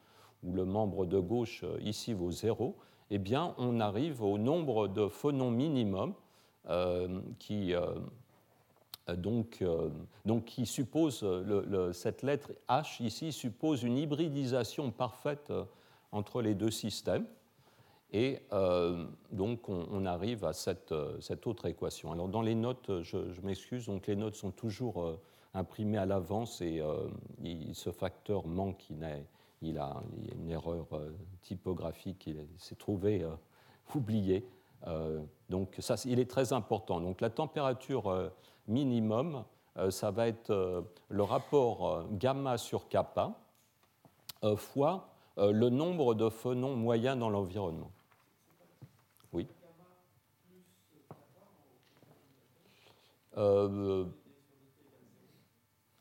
[0.42, 2.76] où le membre de gauche euh, ici vaut 0,
[3.10, 6.14] eh bien, on arrive au nombre de phonons minimum
[6.68, 7.74] euh, qui,
[9.16, 9.64] donc,
[10.24, 11.26] donc, qui suppose,
[11.92, 15.52] cette lettre H ici suppose une hybridisation parfaite
[16.12, 17.26] entre les deux systèmes.
[18.12, 18.40] Et
[19.30, 22.10] donc, on, arrive à cette, cette, autre équation.
[22.10, 25.18] Alors, dans les notes, je, je m'excuse, donc les notes sont toujours
[25.54, 27.08] imprimé à l'avance et euh,
[27.72, 29.06] ce facteur manque, il,
[29.62, 29.96] il a
[30.32, 31.10] une erreur euh,
[31.42, 33.30] typographique, il s'est trouvé euh,
[33.94, 34.46] oublié.
[35.48, 37.00] donc ça, il est très important.
[37.00, 38.30] Donc la température
[38.66, 39.44] minimum,
[39.90, 43.34] ça va être le rapport gamma sur kappa
[44.56, 47.90] fois le nombre de phonons moyens dans l'environnement.
[49.32, 49.46] Oui.
[53.40, 54.04] Euh,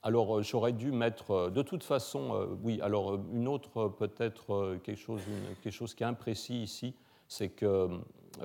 [0.01, 4.99] alors euh, j'aurais dû mettre, euh, de toute façon, oui, alors une autre peut-être quelque
[4.99, 5.21] chose,
[5.61, 6.93] quelque chose qui est imprécis ici,
[7.27, 7.89] c'est que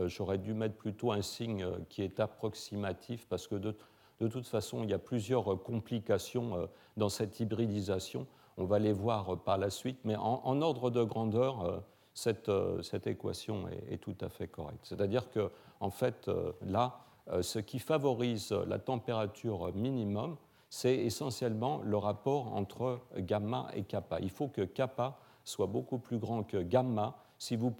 [0.07, 3.74] j'aurais dû mettre plutôt un signe qui est approximatif parce que de,
[4.20, 8.26] de toute façon il y a plusieurs complications dans cette hybridisation.
[8.57, 12.50] On va les voir par la suite, mais en, ordre de grandeur, cette,
[12.83, 14.80] cette équation est, est, tout à fait correcte.
[14.83, 16.30] C'est-à-dire que en fait
[16.61, 17.03] là,
[17.40, 20.37] ce qui favorise la température minimum,
[20.68, 24.18] c'est essentiellement le rapport entre gamma et kappa.
[24.20, 27.74] Il faut que kappa soit beaucoup plus grand que gamma si vous,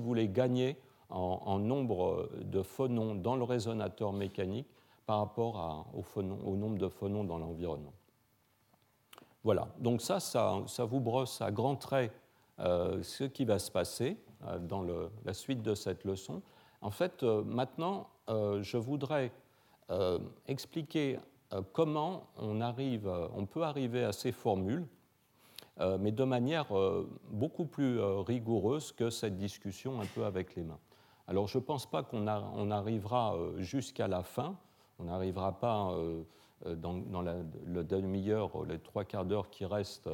[0.00, 0.76] voulez gagner
[1.08, 4.66] en, nombre de phonons dans le résonateur mécanique
[5.06, 7.92] par rapport au, nombre de phonons dans l'environnement.
[9.44, 12.12] Voilà, donc ça, ça, vous brosse à grands traits
[12.58, 14.84] euh, ce qui va se passer euh, dans
[15.24, 16.42] la suite de cette leçon.
[16.80, 19.32] En fait, euh, maintenant, je voudrais
[20.48, 21.18] expliquer
[21.52, 24.86] euh, comment on, euh, peut arriver à ces formules,
[25.80, 26.66] euh, mais de manière
[27.30, 30.78] beaucoup plus rigoureuse que cette discussion un peu avec les mains.
[31.28, 34.56] Alors je ne pense pas qu'on arrivera jusqu'à la fin,
[34.98, 35.92] on n'arrivera pas
[36.64, 37.42] dans, la,
[37.82, 40.08] demi-heure, les trois quarts d'heure qui restent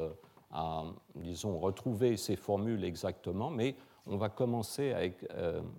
[0.51, 0.83] à,
[1.15, 5.01] disons, retrouver ces formules exactement, mais on va commencer à,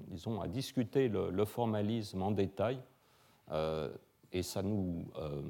[0.08, 2.78] disons, à discuter le, formalisme en détail
[4.34, 5.40] et ça nous, euh,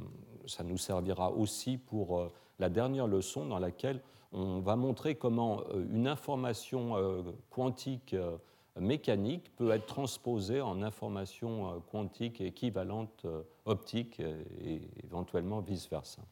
[0.47, 4.01] ça nous servira aussi pour euh, la dernière leçon dans laquelle
[4.33, 8.15] on va montrer comment euh, une information quantique
[8.79, 13.25] mécanique peut être transposée en information quantique équivalente
[13.65, 16.23] optique et éventuellement vice-versa.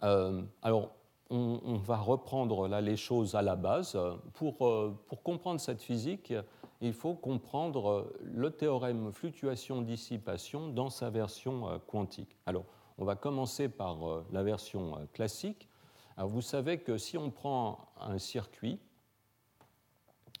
[0.00, 0.92] alors,
[1.30, 3.98] on, va reprendre là les choses à la base.
[4.34, 6.32] Pour, pour comprendre cette physique,
[6.80, 12.36] il faut comprendre le théorème fluctuation-dissipation dans sa version quantique.
[12.46, 12.64] Alors,
[12.96, 13.98] on va commencer par
[14.32, 15.68] la version classique.
[16.16, 18.80] Alors, vous savez que si on prend un circuit,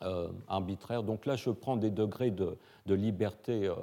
[0.02, 1.02] euh, arbitraire.
[1.02, 3.74] Donc là, je prends des degrés de, liberté euh,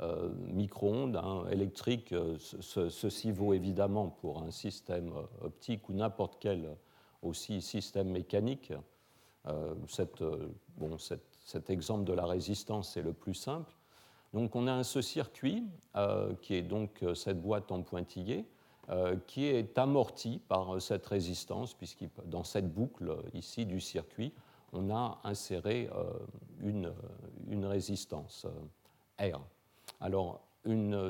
[0.00, 2.14] euh, micro-ondes hein, électriques.
[2.40, 6.76] ceci vaut évidemment pour un système optique ou n'importe quel
[7.22, 8.72] aussi système mécanique.
[9.44, 10.96] bon,
[11.44, 13.74] cet exemple de la résistance est le plus simple.
[14.34, 15.64] Donc on a ce circuit
[16.42, 18.46] qui est donc cette boîte en pointillé
[19.26, 24.32] qui est amorti par cette résistance, puisque dans cette boucle ici du circuit,
[24.72, 26.04] on a inséré euh,
[26.60, 26.92] une,
[27.48, 28.46] une, résistance
[29.20, 29.40] euh, R.
[30.00, 30.40] Alors,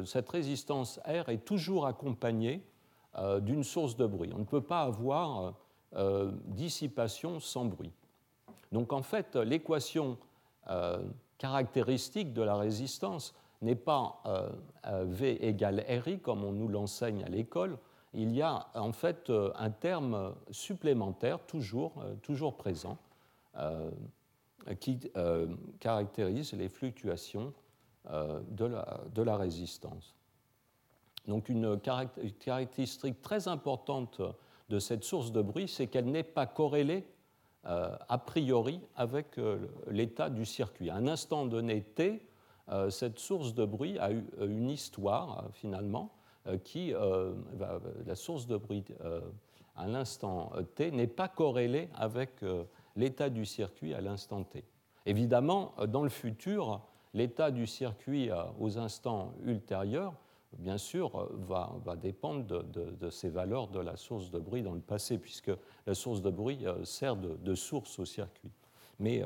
[0.04, 2.62] cette résistance R est toujours accompagnée
[3.16, 4.30] euh, d'une source de bruit.
[4.34, 5.54] On ne peut pas avoir
[6.44, 7.92] dissipation sans bruit.
[8.72, 10.18] Donc, en fait, l'équation
[11.38, 14.22] caractéristique de la résistance n'est pas
[14.84, 17.78] V égale RI comme on nous l'enseigne à l'école.
[18.12, 22.98] Il y a en fait un terme supplémentaire toujours, toujours présent
[24.68, 25.46] euh, qui euh,
[25.80, 27.67] caractérise les fluctuations euh,
[28.10, 30.14] de la, de, la, résistance.
[31.26, 34.22] Donc une caractéristique très importante
[34.68, 37.06] de cette source de bruit, c'est qu'elle n'est pas corrélée
[37.64, 39.38] a priori avec
[39.88, 40.88] l'état du circuit.
[40.88, 42.26] À un instant donné t,
[42.88, 46.10] cette source de bruit a eu une histoire finalement
[46.64, 46.94] qui,
[48.06, 48.84] la source de bruit
[49.76, 52.42] à l'instant t n'est pas corrélée avec
[52.96, 54.64] l'état du circuit à l'instant t.
[55.06, 56.80] Évidemment, dans le futur,
[57.14, 60.14] l'état du circuit euh, aux instants ultérieurs,
[60.58, 61.28] bien sûr, euh,
[61.84, 65.50] va, dépendre de, ces valeurs de la source de bruit dans le passé, puisque
[65.86, 68.52] la source de bruit euh, sert de, source au circuit.
[69.00, 69.22] Mais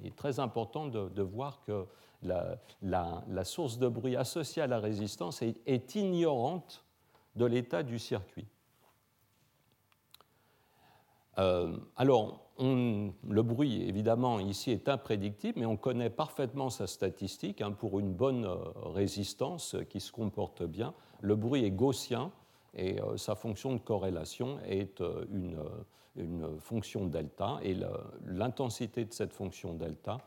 [0.00, 1.84] il est très important de, voir que
[2.22, 6.86] la, source de bruit associée à la résistance est ignorante
[7.36, 8.46] de l'état du circuit.
[11.36, 17.62] Alors, le bruit, évidemment, ici est imprédictible, mais on connaît parfaitement sa statistique.
[17.62, 22.30] Hein, pour une bonne euh, résistance qui se comporte bien, le bruit est gaussien
[22.74, 25.56] et euh, sa fonction de corrélation est une,
[26.58, 27.58] fonction delta.
[27.62, 27.74] Et
[28.26, 30.18] l'intensité de cette fonction delta,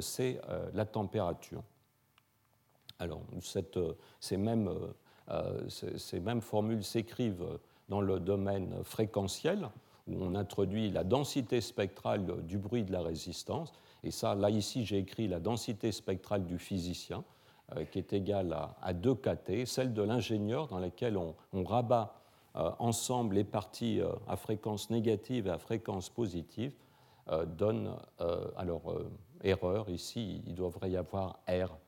[0.00, 0.40] c'est
[0.72, 1.62] la température.
[3.00, 3.20] Alors,
[4.20, 4.70] ces mêmes
[6.40, 9.68] formules s'écrivent dans le domaine fréquentiel
[10.08, 13.72] où on introduit la densité spectrale du bruit de la résistance.
[14.04, 17.24] Et ça, là, ici, j'ai écrit la densité spectrale du physicien,
[17.76, 21.34] euh, qui est égale à, 2 kt, celle de l'ingénieur, dans laquelle on,
[21.64, 22.14] rabat
[22.56, 26.74] euh, ensemble les parties euh, à fréquence négative et à fréquence positive,
[27.56, 27.94] donne,
[28.56, 28.82] alors,
[29.44, 31.78] erreur, ici, il devrait y avoir R.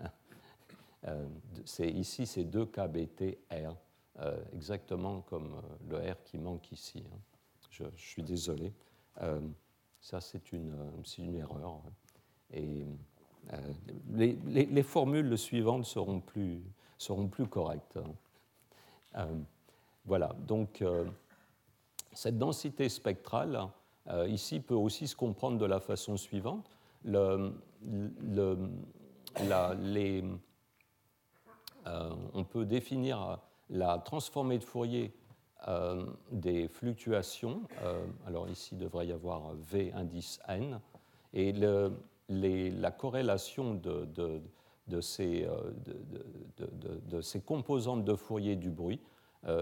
[1.80, 3.74] ici, c'est 2 kBT R,
[4.54, 5.60] exactement comme
[5.90, 7.02] le R qui manque ici.
[7.12, 7.33] Hein
[7.74, 8.72] je, suis désolé.
[9.22, 9.40] Euh,
[10.00, 11.80] ça, c'est une, euh, une, erreur.
[12.52, 12.84] Et
[13.52, 13.56] euh,
[14.12, 16.62] les, formules suivantes seront plus,
[16.98, 17.98] seront plus correctes.
[20.04, 20.84] voilà, donc
[22.12, 23.68] cette densité spectrale,
[24.28, 26.70] ici, peut aussi se comprendre de la façon suivante.
[27.04, 27.50] Les,
[32.32, 35.12] on peut définir la transformée de Fourier
[35.68, 37.62] euh, des fluctuations.
[37.82, 40.78] Euh, alors ici, il devrait y avoir V indice n.
[41.32, 44.06] Et la corrélation de,
[44.86, 45.72] de, ces, euh,
[47.08, 49.00] de, ces, composantes de Fourier du bruit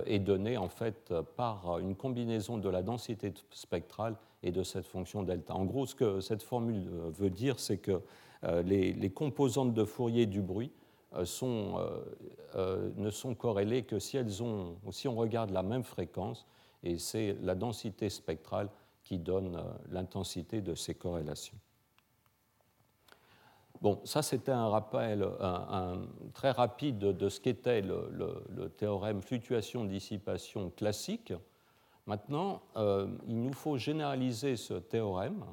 [0.07, 5.23] est donnée en fait par une combinaison de la densité spectrale et de cette fonction
[5.23, 5.55] delta.
[5.55, 8.01] En gros, ce que cette formule veut dire, c'est que
[8.65, 10.71] les, les, composantes de Fourier du bruit
[11.25, 12.05] sont, euh,
[12.57, 16.46] euh, ne sont corrélées que si, elles ont, si on regarde la même fréquence,
[16.83, 18.68] et c'est la densité spectrale
[19.05, 21.57] qui donne l'intensité de ces corrélations.
[23.81, 26.02] Bon, ça c'était un rappel un,
[26.35, 28.08] très rapide de, ce qu'était le,
[28.48, 31.33] le, théorème fluctuation-dissipation classique.
[32.06, 32.63] Maintenant,
[33.27, 35.44] il nous faut généraliser ce théorème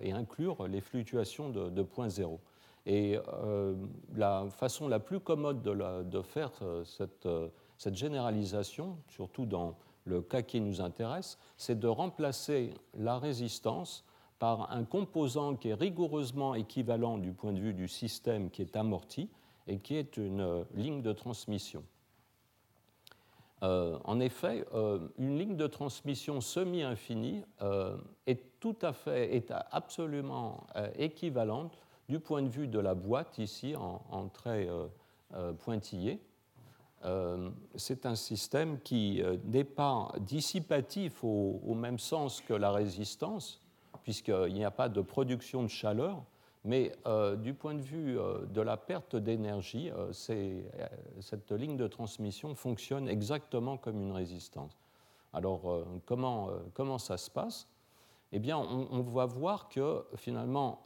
[0.00, 2.40] et inclure les fluctuations de, de point zéro.
[2.86, 3.74] Et euh,
[4.14, 6.84] la façon la plus commode de, faire euh,
[7.26, 14.04] euh, cette, généralisation, surtout dans le cas qui nous intéresse, c'est de remplacer la résistance
[14.40, 18.74] par un composant qui est rigoureusement équivalent du point de vue du système qui est
[18.74, 19.28] amorti
[19.68, 21.84] et qui est une ligne de transmission.
[23.60, 24.66] en effet,
[25.18, 27.44] une ligne de transmission semi-infinie
[28.26, 30.66] est tout à fait, est absolument
[30.98, 31.78] équivalente
[32.12, 34.68] du point de vue de la boîte ici en, en traits
[35.60, 36.20] pointillés
[37.04, 43.60] euh, c'est un système qui euh, n'est pas dissipatif au, même sens que la résistance,
[44.04, 46.22] puisqu'il n'y a pas de production de chaleur,
[46.64, 48.16] mais euh, du point de vue
[48.50, 54.78] de la perte d'énergie, cette ligne de transmission fonctionne exactement comme une résistance.
[55.32, 57.66] Alors, comment, comment ça se passe?
[58.32, 60.82] Eh bien, on, va voir que finalement,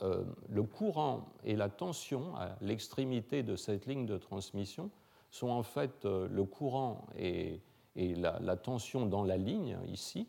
[0.48, 4.90] le courant et la tension à l'extrémité de cette ligne de transmission
[5.30, 7.60] sont en fait euh, le courant et,
[7.96, 10.28] la, tension dans la ligne ici,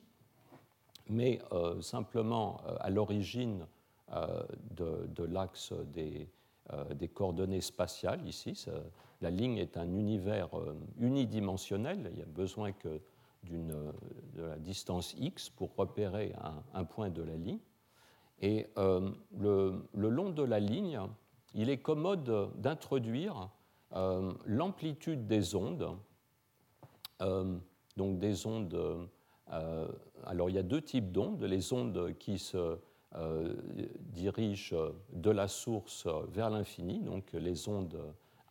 [1.09, 3.65] mais euh, simplement euh, à l'origine
[4.71, 6.29] de, l'axe des,
[7.13, 8.65] coordonnées spatiales ici.
[9.19, 10.47] la ligne est un univers
[10.97, 13.01] unidimensionnel, il y a besoin que
[13.43, 16.33] de la distance x pour repérer
[16.73, 17.59] un, point de la ligne.
[18.41, 20.99] Et le, le, long de la ligne,
[21.53, 23.49] il est commode d'introduire
[23.95, 25.97] euh, l'amplitude des ondes,
[27.21, 27.57] euh,
[27.95, 29.07] donc des ondes,
[29.53, 29.87] euh,
[30.25, 32.77] alors il y a deux types d'ondes, les ondes qui se
[34.11, 34.75] dirigent
[35.13, 37.97] de la source vers l'infini, donc les ondes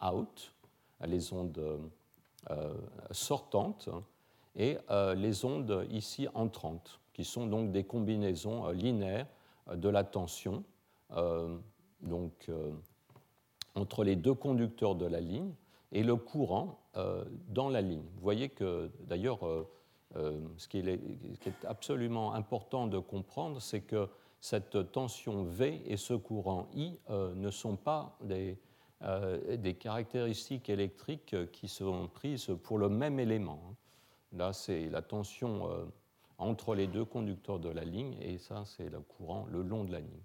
[0.03, 0.55] out,
[1.07, 1.79] les ondes
[3.13, 3.89] sortantes,
[4.57, 4.79] et
[5.17, 9.27] les ondes ici entrantes, qui sont donc des combinaisons linéaires
[9.75, 10.65] de la tension.
[12.01, 12.51] donc
[13.77, 15.53] entre les deux conducteurs de la ligne
[15.93, 18.03] et le courant euh, dans la ligne.
[18.15, 19.69] Vous voyez que d'ailleurs, euh,
[20.17, 24.09] euh, ce, qui est, absolument important de comprendre, c'est que
[24.41, 28.59] cette tension V et ce courant I ne sont pas des,
[29.57, 33.61] des, caractéristiques électriques qui sont prises pour le même élément.
[34.37, 35.69] Là, c'est la tension
[36.39, 39.93] entre les deux conducteurs de la ligne et ça, c'est le courant le long de
[39.93, 40.23] la ligne.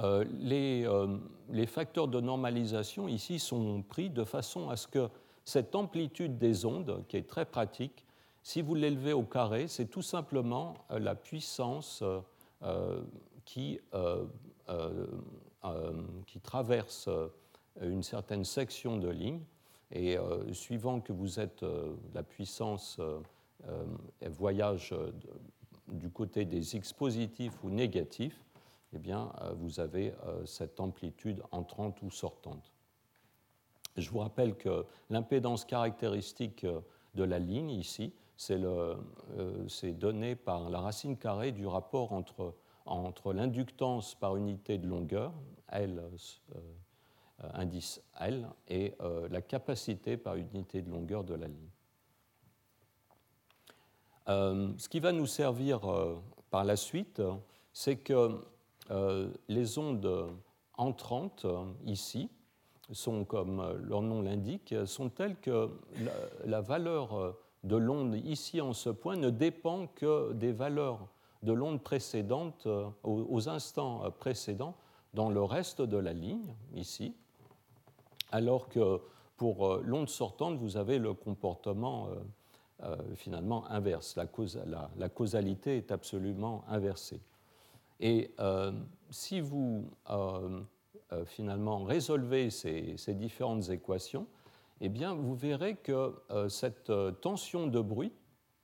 [0.00, 1.18] Euh, euh,
[1.50, 5.08] les, facteurs de normalisation ici sont pris de façon à ce que
[5.44, 8.04] cette amplitude des ondes, qui est très pratique,
[8.42, 12.02] si vous l'élevez au carré, c'est tout simplement euh, la puissance
[13.44, 13.80] qui,
[16.42, 17.08] traverse
[17.80, 19.40] une certaine section de ligne.
[19.90, 20.16] Et
[20.52, 21.64] suivant que vous êtes
[22.14, 23.00] la puissance
[24.20, 24.94] voyage
[25.88, 28.38] du côté des x positifs ou négatifs,
[28.94, 32.72] eh bien, euh, vous avez euh, cette amplitude entrante ou sortante.
[33.96, 36.80] Je vous rappelle que l'impédance caractéristique euh,
[37.14, 42.54] de la ligne ici, c'est donné par la racine carrée du rapport entre,
[42.86, 45.32] entre l'inductance par unité de longueur,
[45.72, 46.00] L,
[47.54, 48.94] indice L, et
[49.30, 51.70] la capacité par unité de longueur de la ligne.
[54.76, 55.80] ce qui va nous servir
[56.50, 57.22] par la suite,
[57.72, 58.40] c'est que
[58.90, 60.30] euh, les ondes
[60.76, 61.46] entrantes,
[61.84, 62.30] ici,
[62.92, 65.70] sont, comme leur nom l'indique, sont telles que
[66.46, 71.06] la, valeur de l'onde ici en ce point ne dépend que des valeurs
[71.42, 72.66] de l'onde précédente
[73.02, 74.74] aux, instants précédents
[75.12, 77.14] dans le reste de la ligne, ici,
[78.30, 79.00] alors que
[79.36, 82.14] pour l'onde sortante, vous avez le comportement euh,
[82.84, 84.16] euh, finalement inverse.
[84.16, 87.20] la, causalité est absolument inversée.
[88.00, 88.72] Et euh,
[89.10, 90.60] si vous euh,
[91.12, 94.26] euh, finalement résolvez ces, différentes équations,
[94.80, 96.14] eh bien, vous verrez que
[96.48, 98.12] cette tension de bruit,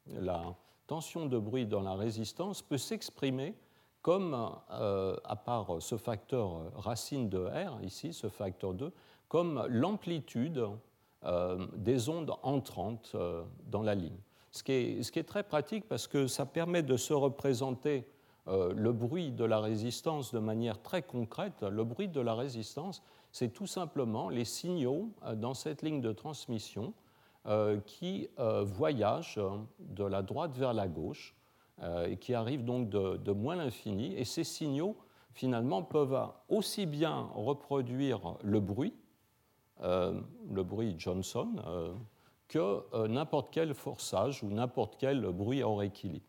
[0.06, 0.54] la
[0.86, 3.56] tension de bruit dans la résistance, peut s'exprimer
[4.00, 8.92] comme, à part ce facteur racine de R, ici, ce facteur 2,
[9.29, 10.64] comme l'amplitude
[11.77, 13.16] des ondes entrantes
[13.66, 14.18] dans la ligne.
[14.55, 18.07] Ce qui, est, très pratique parce que ça permet de se représenter
[18.47, 21.62] euh, le bruit de la résistance de manière très concrète.
[21.62, 23.03] Le bruit de la résistance,
[23.33, 26.95] c'est tout simplement les signaux euh, dans cette ligne de transmission
[27.47, 29.41] euh, qui voyagent
[29.81, 31.35] de la droite vers la gauche
[32.07, 34.14] et qui arrivent donc de, moins l'infini.
[34.14, 34.97] Et ces signaux,
[35.33, 36.16] finalement, peuvent
[36.49, 38.95] aussi bien reproduire le bruit,
[39.81, 41.49] le bruit Johnson,
[42.49, 46.25] que n'importe quel forçage ou n'importe quel bruit hors équilibre.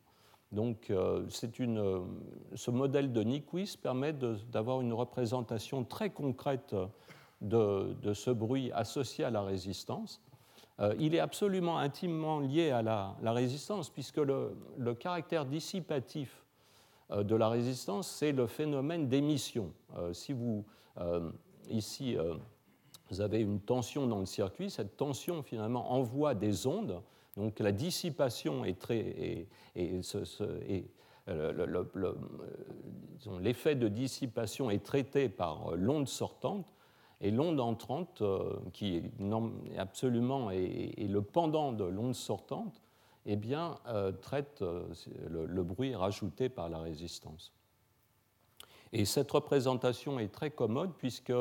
[0.56, 1.28] Donc, euh,
[1.60, 2.08] une,
[2.56, 6.74] ce modèle de Nyquist permet d'avoir une représentation très concrète
[7.42, 10.22] de, ce bruit associé à la résistance.
[10.80, 14.56] Euh, il est absolument intimement lié à la, résistance, puisque le,
[14.94, 16.46] caractère dissipatif
[17.12, 19.74] euh, de la résistance, c'est le phénomène d'émission.
[20.14, 20.64] si vous,
[21.70, 22.16] ici,
[23.10, 24.70] vous avez une tension dans le circuit.
[24.70, 27.02] Cette tension, finalement, envoie des ondes.
[27.38, 29.48] Donc la dissipation est très.
[33.42, 36.74] l'effet de dissipation est traité par l'onde sortante.
[37.22, 38.22] Et l'onde entrante,
[38.74, 39.04] qui est
[39.78, 42.82] absolument est, le pendant de l'onde sortante,
[43.26, 43.78] eh bien,
[44.22, 47.54] traite le, le, bruit rajouté par la résistance.
[48.92, 51.34] Et cette représentation est très commode puisque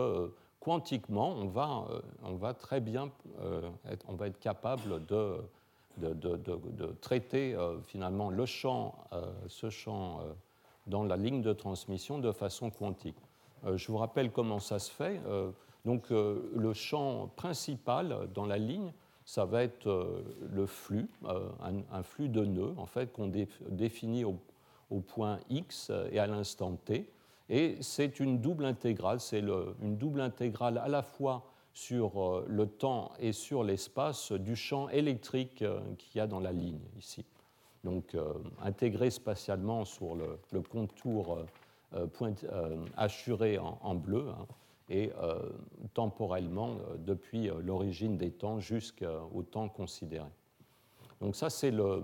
[0.64, 3.10] quantiquement, on va, euh, on va très bien
[3.40, 5.36] euh, être, on va être capable de,
[5.98, 8.94] de, de, traiter euh, finalement le champ,
[9.46, 10.20] ce champ
[10.86, 13.16] dans la ligne de transmission de façon quantique.
[13.74, 15.20] je vous rappelle comment ça se fait.
[15.84, 18.92] donc, le champ principal dans la ligne,
[19.24, 21.08] ça va être le flux,
[21.92, 23.30] un, flux de nœuds en fait qu'on
[23.68, 24.36] définit au,
[24.90, 27.06] au, point x et à l'instant t.
[27.48, 32.66] Et c'est une double intégrale, c'est une double intégrale à la fois sur euh, le
[32.66, 37.26] temps et sur l'espace du champ électrique euh, qu'il y a dans la ligne ici.
[37.82, 38.32] Donc euh,
[38.62, 41.38] intégré spatialement sur le, contour
[42.96, 44.46] assuré en, bleu hein,
[44.88, 45.12] et
[45.92, 50.26] temporellement depuis l'origine des temps jusqu'au temps considéré.
[51.20, 52.02] Donc ça, c'est le,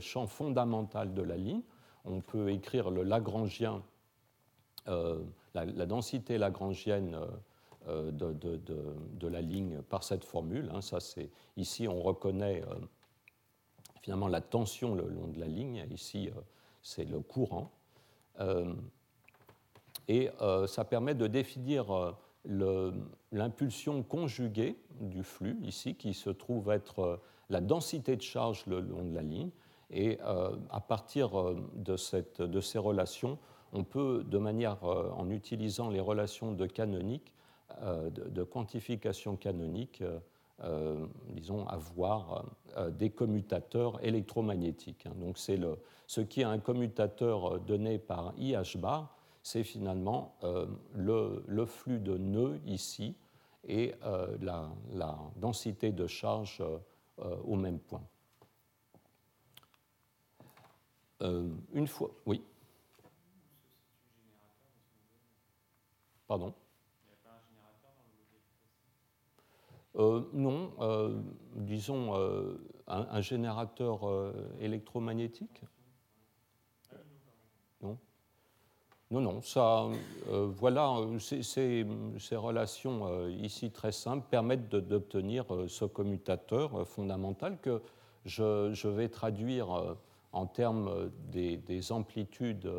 [0.00, 1.60] champ fondamental de la ligne
[2.06, 3.82] on peut écrire le Lagrangien,
[4.88, 5.22] euh,
[5.54, 7.14] la, densité lagrangienne
[7.88, 10.70] euh, euh, de, la ligne par cette formule.
[10.72, 10.80] Hein.
[11.56, 12.62] ici, on reconnaît
[14.02, 15.86] finalement la tension le long de la ligne.
[15.90, 16.30] Ici,
[16.82, 17.70] c'est le courant.
[20.08, 20.30] et
[20.68, 22.16] ça permet de définir
[23.32, 29.04] l'impulsion conjuguée du flux, ici, qui se trouve être la densité de charge le long
[29.04, 29.50] de la ligne,
[29.90, 33.38] et euh, à partir euh, de, cette, de, ces relations,
[33.72, 37.32] on peut, de manière, euh, en utilisant les relations de canonique,
[37.82, 40.02] de, quantification canonique,
[41.30, 42.44] disons, avoir
[42.92, 45.04] des commutateurs électromagnétiques.
[45.06, 45.14] Hein.
[45.20, 45.60] Donc, c'est
[46.06, 50.36] ce qui est un commutateur donné par IH bar, c'est finalement
[50.94, 53.16] le, le, flux de nœuds ici
[53.66, 53.94] et
[54.40, 56.62] la, la, densité de charge
[57.18, 58.04] au même point.
[61.22, 62.42] Euh, une fois, oui.
[66.26, 66.52] Pardon?
[69.96, 71.18] Euh, non, euh,
[71.54, 72.12] disons
[72.86, 74.00] un, générateur
[74.60, 75.62] électromagnétique?
[77.80, 77.96] Non,
[79.10, 79.40] non, non.
[79.40, 79.86] Ça,
[80.28, 81.86] voilà, ces,
[82.32, 87.80] relations ici très simples permettent d'obtenir ce commutateur fondamental que
[88.26, 89.96] je, je vais traduire
[90.36, 92.70] en termes des, amplitudes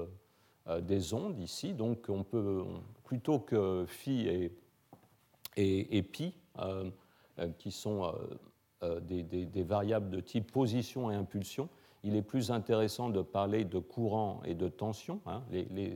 [0.67, 1.73] euh, des ondes ici.
[1.73, 2.63] Donc on peut,
[3.03, 6.89] plutôt que phi et, et, pi, euh,
[7.39, 8.13] euh, qui sont
[9.01, 11.67] des, variables de type position et impulsion,
[12.03, 15.19] il est plus intéressant de parler de courant et de tension.
[15.25, 15.41] Hein.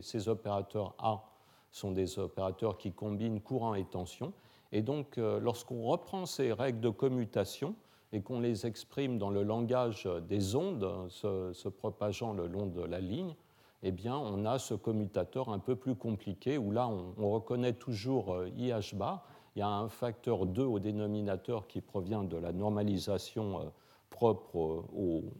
[0.02, 1.24] ces opérateurs A
[1.72, 4.34] sont des opérateurs qui combinent courant et tension.
[4.72, 7.76] Et donc, lorsqu'on reprend ces règles de commutation,
[8.14, 13.00] et qu'on les exprime dans le langage des ondes se, propageant le long de la
[13.00, 13.36] ligne,
[13.84, 18.36] eh bien, on a ce commutateur un peu plus compliqué où là, on, reconnaît toujours
[18.36, 19.26] euh, IH bar.
[19.56, 23.64] Il y a un facteur 2 au dénominateur qui provient de la normalisation euh,
[24.12, 24.86] propre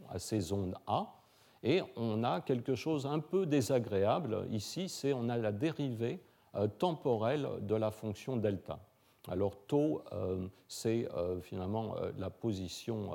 [0.08, 1.14] à ces ondes A.
[1.62, 6.20] Et on a quelque chose un peu désagréable ici, c'est on a la dérivée
[6.56, 8.80] euh, temporelle de la fonction delta.
[9.28, 13.10] Alors tau, euh, c'est euh, finalement euh, la position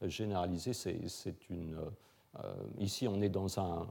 [0.00, 0.72] généralisée.
[0.72, 1.78] C'est une,
[2.78, 3.86] ici, on est dans un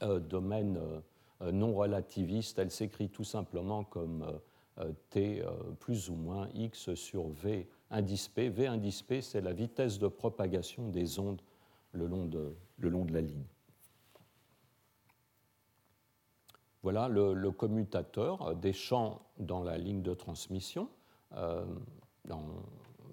[0.00, 0.80] domaine
[1.40, 2.58] non relativiste.
[2.58, 4.26] Elle s'écrit tout simplement comme
[5.10, 5.44] t
[5.78, 8.48] plus ou moins x sur v indice p.
[8.48, 11.40] v indice p, c'est la vitesse de propagation des ondes
[11.92, 13.46] le long de la ligne.
[16.82, 20.88] Voilà le, commutateur des champs dans la ligne de transmission,
[21.36, 21.64] euh,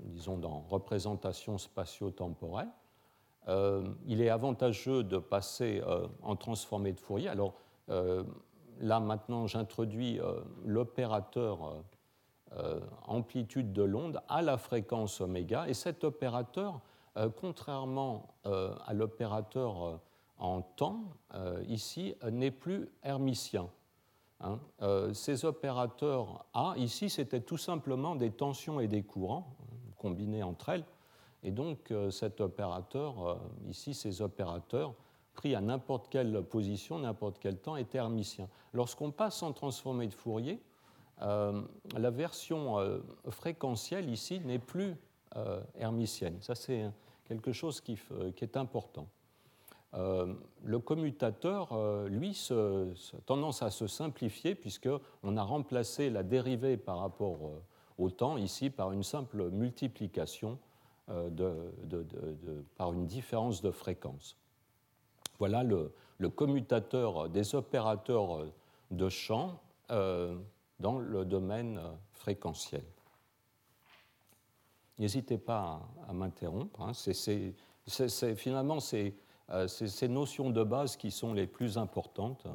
[0.05, 2.69] disons dans représentation spatio-temporelle.
[3.47, 7.29] Euh, il est avantageux de passer euh, en transformé de Fourier.
[7.29, 7.53] Alors
[8.79, 10.19] là maintenant j'introduis
[10.63, 11.83] l'opérateur
[13.07, 16.79] amplitude de l'onde à la fréquence oméga et cet opérateur,
[17.41, 19.99] contrairement à l'opérateur
[20.39, 21.03] en temps,
[21.35, 23.69] euh, ici, n'est plus hermitien.
[24.39, 24.59] Hein.
[24.81, 29.55] Euh, ces opérateurs A, ici, c'était tout simplement des tensions et des courants
[29.97, 30.85] combinés entre elles.
[31.43, 34.93] Et donc, euh, cet opérateur, ici, ces opérateurs,
[35.33, 38.49] pris à n'importe quelle position, n'importe quel temps, étaient hermitiens.
[38.73, 40.61] Lorsqu'on passe en transformé de Fourier,
[41.21, 42.77] la version
[43.29, 44.95] fréquentielle ici n'est plus
[45.75, 46.37] hermitienne.
[46.41, 46.89] Ça, c'est
[47.25, 47.97] quelque chose qui,
[48.41, 49.07] est important.
[49.93, 57.39] Le commutateur, lui, a tendance à se simplifier puisqu'on a remplacé la dérivée par rapport
[57.97, 60.59] au temps ici par une simple multiplication
[62.77, 64.37] par une différence de fréquence.
[65.39, 65.91] Voilà le,
[66.29, 68.45] commutateur des opérateurs
[68.91, 69.59] de champ
[69.91, 70.37] euh,
[70.79, 72.83] dans le domaine euh, fréquentiel.
[74.97, 76.81] N'hésitez pas à, m'interrompre.
[76.81, 76.91] Hein.
[76.93, 78.79] C'est finalement
[79.51, 82.47] euh, ces notions de base qui sont les plus importantes.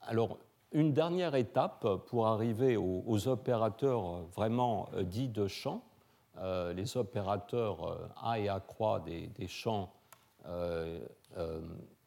[0.00, 0.38] Alors,
[0.72, 5.82] une dernière étape pour arriver aux opérateurs vraiment dits de champ,
[6.38, 9.92] euh, les opérateurs euh, A et A croix des, champs,
[10.46, 10.98] euh,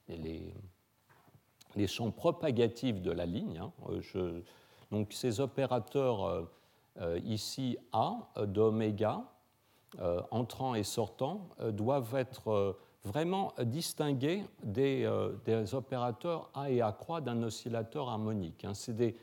[0.09, 3.59] les, champs propagatifs de la ligne.
[3.59, 3.71] Hein.
[4.91, 6.47] donc ces opérateurs
[7.23, 8.17] ici A
[8.47, 9.23] d'oméga,
[10.31, 15.09] entrant et sortant, doivent être vraiment distingués des,
[15.45, 18.65] des, opérateurs A et A croix d'un oscillateur harmonique.
[18.65, 18.73] Hein.
[18.89, 19.15] Des,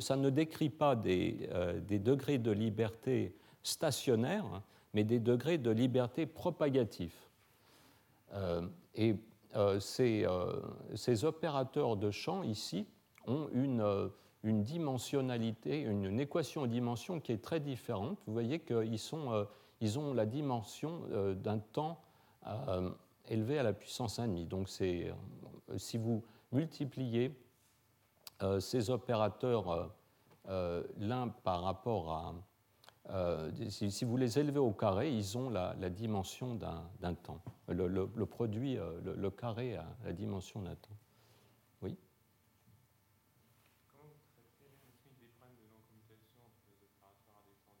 [0.00, 1.48] ça ne décrit pas des,
[1.86, 4.62] des degrés de liberté stationnaires,
[4.94, 7.28] mais des degrés de liberté propagatifs.
[8.34, 8.62] Euh,
[8.94, 9.16] et
[9.56, 10.52] euh, ces, euh,
[10.94, 12.86] ces, opérateurs de champ ici
[13.26, 14.10] ont une,
[14.42, 18.18] une dimensionnalité, une, équation de dimension qui est très différente.
[18.26, 19.46] Vous voyez qu'ils sont,
[19.80, 21.02] ils ont la dimension
[21.34, 22.00] d'un temps
[23.28, 24.48] élevé à la puissance 1,5.
[24.48, 27.34] Donc si vous multipliez
[28.60, 29.92] ces opérateurs
[30.46, 32.34] l'un par rapport à,
[33.10, 37.40] euh, si, vous les élevez au carré, ils ont la, dimension d'un temps.
[37.68, 40.96] Le, produit, euh, le, carré a la dimension d'un temps.
[41.80, 41.96] Oui
[43.90, 44.68] Comment vous traitez
[45.18, 47.80] des problèmes de non-commutation entre les opérateurs à des temps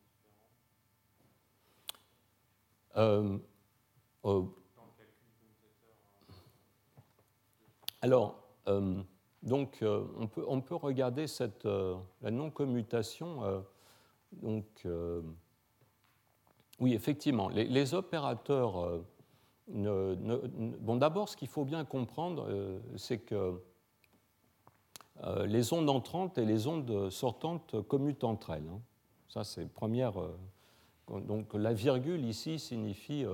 [2.98, 3.38] différents
[4.24, 4.42] euh,
[8.00, 8.44] Alors,
[9.42, 13.64] donc, on, peut, regarder cette, la non-commutation
[14.32, 15.22] donc, euh,
[16.80, 19.02] oui, effectivement, les, opérateurs.
[19.74, 20.16] Euh,
[20.80, 23.60] bon, d'abord, ce qu'il faut bien comprendre, euh, c'est que
[25.46, 28.68] les ondes entrantes et les ondes sortantes commutent entre elles.
[28.70, 28.80] Hein.
[29.28, 30.12] Ça, c'est première.
[31.26, 33.24] Donc, la virgule ici signifie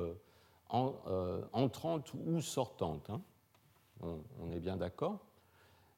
[0.70, 3.10] entrante ou sortante.
[3.10, 3.20] Hein.
[4.02, 5.18] on, est bien d'accord.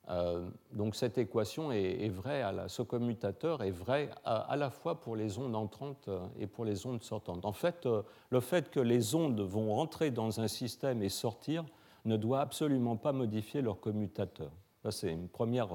[0.09, 5.39] Euh, donc cette équation est, vraie, ce commutateur est vrai à, la fois pour les
[5.39, 7.45] ondes entrantes euh, et pour les ondes sortantes.
[7.45, 11.65] En fait, euh, le fait que les ondes vont rentrer dans un système et sortir
[12.05, 14.53] ne doit absolument pas modifier leur commutateur.
[14.85, 15.69] Ça, c'est une première,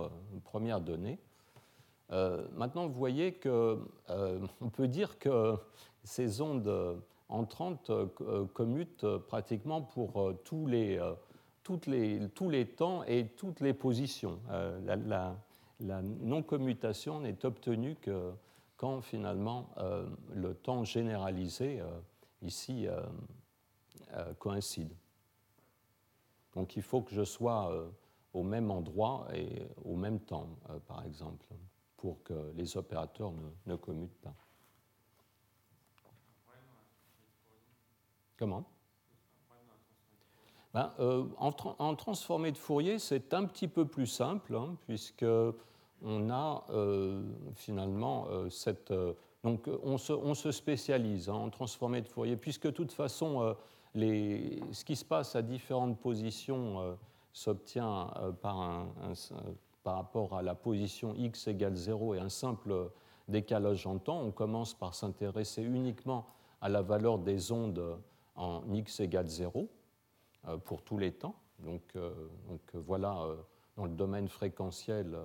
[0.45, 1.20] première donnée.
[2.56, 5.58] maintenant, vous voyez qu'on peut dire que
[6.04, 7.91] ces ondes entrantes
[8.54, 10.99] commutent pratiquement pour tous les
[11.88, 14.39] les, tous les temps et toutes les positions.
[14.49, 15.36] Euh, la,
[15.82, 18.32] non-commutation n'est obtenue que
[18.78, 21.88] quand finalement euh, le temps généralisé euh,
[22.43, 22.88] ici
[24.39, 24.93] coïncide.
[26.54, 27.72] Donc il faut que je sois
[28.34, 30.49] au même endroit et au même temps,
[30.86, 31.45] par exemple,
[31.95, 33.32] pour que les opérateurs
[33.66, 34.36] ne commutent pas.
[38.42, 38.64] Comment?
[40.74, 45.28] Ben, euh, en, transformé de Fourier, c'est un petit peu plus simple, hein, puisque
[46.02, 47.22] on a euh,
[47.54, 48.92] finalement euh, cette.
[49.44, 53.56] donc, on se, spécialise hein, en transformé de Fourier, puisque de toute façon,
[53.94, 56.98] les, ce qui se passe à différentes positions
[57.34, 58.12] s'obtient
[58.42, 58.88] par,
[59.84, 62.89] par rapport à la position x égale 0 et un simple
[63.28, 64.20] décalage en temps.
[64.20, 66.26] On commence par s'intéresser uniquement
[66.60, 68.00] à la valeur des ondes
[68.42, 69.70] en x égale 0.
[70.48, 71.36] Euh, pour tous les temps.
[71.60, 72.12] Donc, euh,
[72.50, 73.36] donc voilà, euh,
[73.78, 75.16] dans le domaine fréquentiel,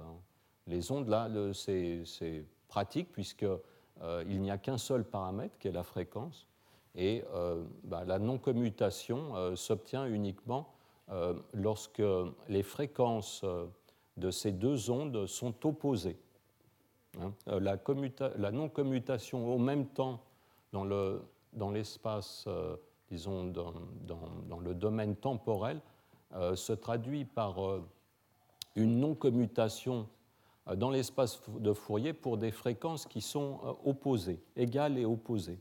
[0.66, 6.46] les ondes, là, c'est pratique puisqu'il n'y a qu'un seul paramètre qui est la fréquence.
[6.94, 7.24] Et
[7.84, 10.72] bah, la non-commutation s'obtient uniquement
[11.52, 12.02] lorsque
[12.48, 13.44] les fréquences
[14.16, 16.18] de ces deux ondes sont opposées.
[17.20, 17.32] Hein.
[17.46, 17.78] la,
[18.36, 20.22] la non-commutation au même temps
[20.72, 22.48] dans l'espace
[23.10, 25.80] disons, dans, le domaine temporel,
[26.34, 27.86] euh, se traduit par euh,
[28.74, 30.08] une non-commutation
[30.68, 35.60] euh, dans l'espace de Fourier pour des fréquences qui sont opposées, égales et opposées.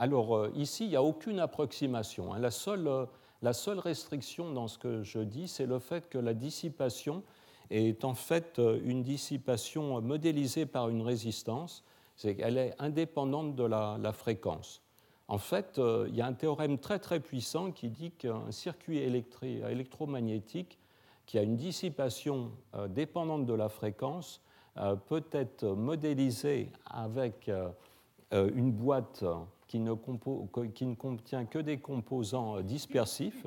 [0.00, 2.32] Alors ici, il n'y a aucune approximation.
[2.32, 2.38] Hein.
[2.38, 3.08] La seule,
[3.42, 7.24] la seule restriction dans ce que je dis, c'est le fait que la dissipation
[7.70, 11.84] est en fait une dissipation modélisée par une résistance,
[12.16, 14.82] c'est qu'elle est indépendante de la, fréquence.
[15.28, 20.78] En fait, il y a un théorème très très puissant qui dit qu'un circuit électromagnétique
[21.26, 22.50] qui a une dissipation
[22.88, 24.40] dépendante de la fréquence
[24.80, 27.68] euh, peut être modélisé avec euh,
[28.32, 29.24] euh, une boîte
[29.68, 33.46] qui ne, contient que des composants dispersifs,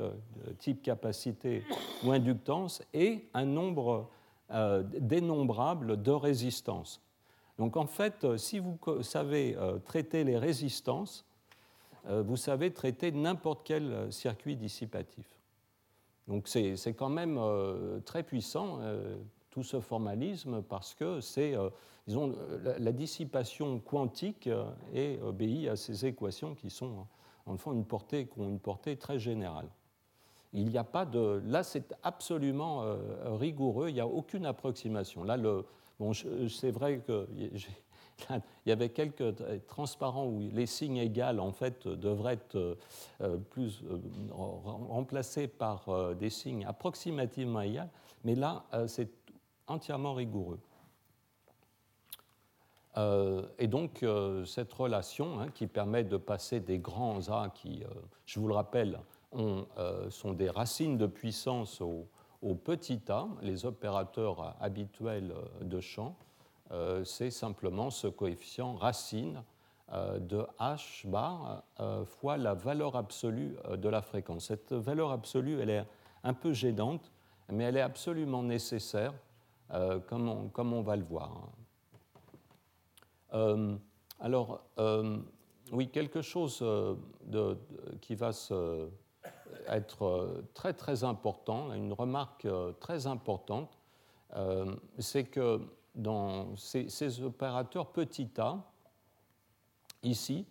[0.59, 1.63] type capacité
[2.05, 4.09] ou inductance, et un nombre
[4.99, 7.01] dénombrable de résistances.
[7.57, 11.26] Donc en fait, si vous savez traiter les résistances,
[12.07, 15.26] vous savez traiter n'importe quel circuit dissipatif.
[16.28, 17.39] Donc c'est quand même
[18.05, 18.80] très puissant
[19.52, 21.70] tout ce formalisme parce que c'est, euh,
[22.08, 22.34] disons,
[22.80, 27.06] la, dissipation quantique euh, et obéit à ces équations qui sont,
[27.45, 29.68] en fond, une portée, qui ont une portée très générale.
[30.54, 31.41] Il n'y a pas de.
[31.45, 32.97] Là, c'est absolument euh,
[33.38, 35.24] rigoureux, il n'y a aucune approximation.
[35.24, 35.66] Là, le,
[35.99, 37.52] bon, c'est vrai qu'il
[38.66, 39.36] y avait quelques
[39.68, 42.78] transparents où les signes égaux, en fait, devraient être
[43.49, 43.82] plus
[44.32, 47.88] remplacés par des signes approximativement égaux,
[48.26, 49.20] mais là, c'est
[49.72, 50.59] entièrement rigoureux.
[52.97, 57.84] Euh, et donc, euh, cette relation hein, qui permet de passer des grands A qui,
[57.84, 57.88] euh,
[58.26, 58.99] je vous le rappelle,
[60.09, 62.05] sont des racines de puissance au,
[62.41, 66.17] au, petit a, les opérateurs habituels de champ,
[67.05, 69.41] c'est simplement ce coefficient racine
[69.89, 71.63] de h bar
[72.03, 74.47] fois la valeur absolue de la fréquence.
[74.47, 75.86] Cette valeur absolue, elle est
[76.26, 77.09] un peu gênante,
[77.47, 79.13] mais elle est absolument nécessaire
[79.74, 81.49] euh, comme on, va le voir.
[83.34, 83.78] Euh,
[84.19, 85.17] alors, euh,
[85.72, 86.63] oui, quelque chose
[88.01, 88.32] qui va
[89.67, 92.47] être très très important, une remarque
[92.82, 93.78] très importante,
[94.97, 95.61] c'est que
[95.95, 98.57] dans ces, opérateurs petit a,
[100.03, 100.45] ici,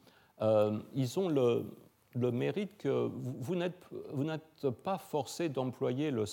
[0.94, 1.66] ils ont le,
[2.14, 6.24] mérite que vous n'êtes pas forcé d'employer le,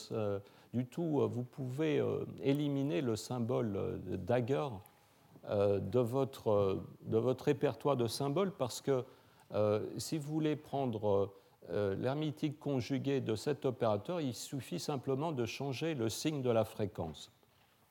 [0.78, 4.68] du tout, euh, vous pouvez euh, éliminer le symbole euh, dagger
[5.50, 9.06] de votre, de votre répertoire de symboles parce que
[9.98, 11.32] si vous voulez prendre
[11.70, 17.32] l'hermétique conjugué de cet opérateur, il suffit simplement de changer le signe de la fréquence.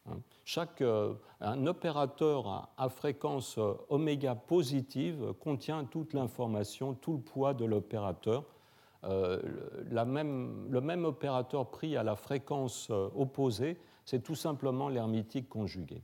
[0.04, 0.18] Hein.
[0.44, 0.84] Chaque,
[1.40, 3.58] un opérateur à fréquence
[3.88, 8.44] oméga positive contient toute l'information, tout le poids de l'opérateur.
[9.06, 9.40] Euh,
[9.88, 16.02] le même opérateur pris à la fréquence euh, opposée, c'est tout simplement l'hermétique conjugué.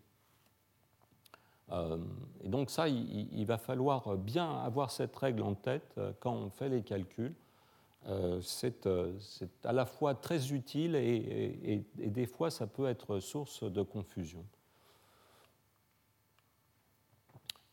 [1.71, 1.99] Euh,
[2.43, 6.69] et donc ça, il, va falloir bien avoir cette règle en tête quand on fait
[6.69, 7.35] les calculs.
[8.43, 8.87] c'est
[9.65, 14.45] à la fois très utile et, des fois ça peut être source de confusion.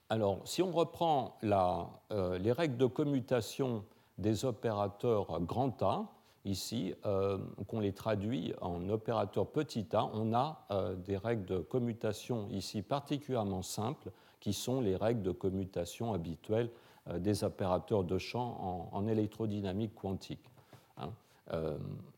[0.08, 3.84] Alors, si on reprend les règles de commutation
[4.20, 6.06] des opérateurs grand A,
[6.46, 11.60] ici, euh, qu'on les traduit en opérateurs petit a, on a euh, des règles de
[11.60, 16.70] commutation ici particulièrement simples, qui sont les règles de commutation habituelles
[17.10, 20.50] euh, des opérateurs de champ en, électrodynamique quantique.
[20.98, 21.12] Hein.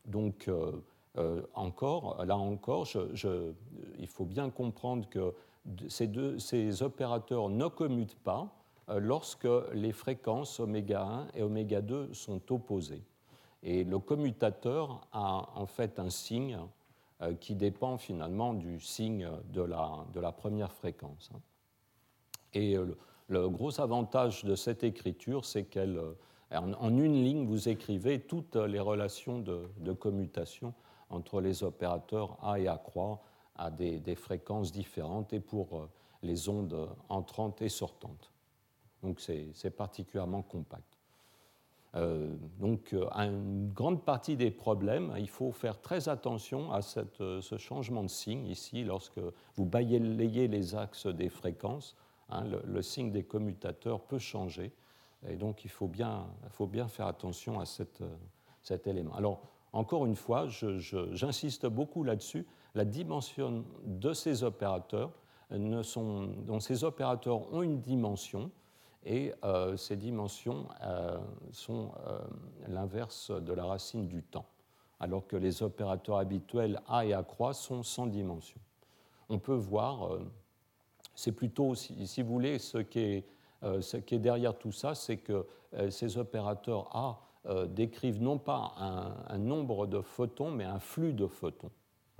[0.06, 0.50] donc,
[1.54, 2.88] encore, là encore,
[3.98, 5.32] il faut bien comprendre que
[5.88, 8.48] ces, deux, ces opérateurs ne commutent pas,
[8.88, 13.04] lorsque les fréquences oméga 1 et oméga 2 sont opposées.
[13.62, 16.58] Et le commutateur a en fait un signe
[17.20, 21.30] euh, qui dépend finalement du signe de la, première fréquence.
[22.54, 22.96] Et euh,
[23.28, 26.00] le, gros avantage de cette écriture, c'est qu'elle,
[26.50, 30.74] en, une ligne, vous écrivez toutes les relations de, commutation
[31.08, 33.22] entre les opérateurs A et A croix
[33.54, 35.88] à des fréquences différentes et pour
[36.22, 38.31] les ondes entrantes et sortantes.
[39.02, 40.98] Donc c'est particulièrement compact.
[41.94, 46.80] Euh, donc, euh, une grande partie des problèmes, il faut faire très attention à
[47.20, 49.20] euh, ce changement de signe ici, lorsque
[49.56, 51.96] vous balayez les axes des fréquences,
[52.30, 54.72] hein, le, signe des commutateurs peut changer,
[55.28, 59.14] et donc il faut bien, faut bien faire attention à cet élément.
[59.14, 59.42] Alors,
[59.74, 65.12] encore une fois, j'insiste beaucoup là-dessus, la dimension de ces opérateurs,
[65.50, 68.50] ne sont, donc ces opérateurs ont une dimension,
[69.04, 71.18] et euh, ces dimensions euh,
[71.50, 72.18] sont euh,
[72.68, 74.46] l'inverse de la racine du temps,
[75.00, 78.60] alors que les opérateurs habituels A et A croix sont sans dimension.
[79.28, 80.18] On peut voir,
[81.14, 83.24] c'est plutôt, si, vous voulez, ce qui est
[83.80, 85.46] ce qui est derrière tout ça, c'est que
[85.88, 87.20] ces opérateurs A
[87.68, 91.70] décrivent non pas un, nombre de photons, mais un flux de photons.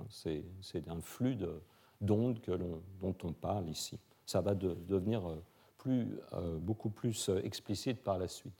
[0.09, 1.37] C'est un flux
[2.01, 2.39] d'ondes
[2.99, 3.99] dont on parle ici.
[4.25, 5.21] Ça va devenir
[5.83, 6.07] plus,
[6.59, 8.53] beaucoup plus explicite par la suite.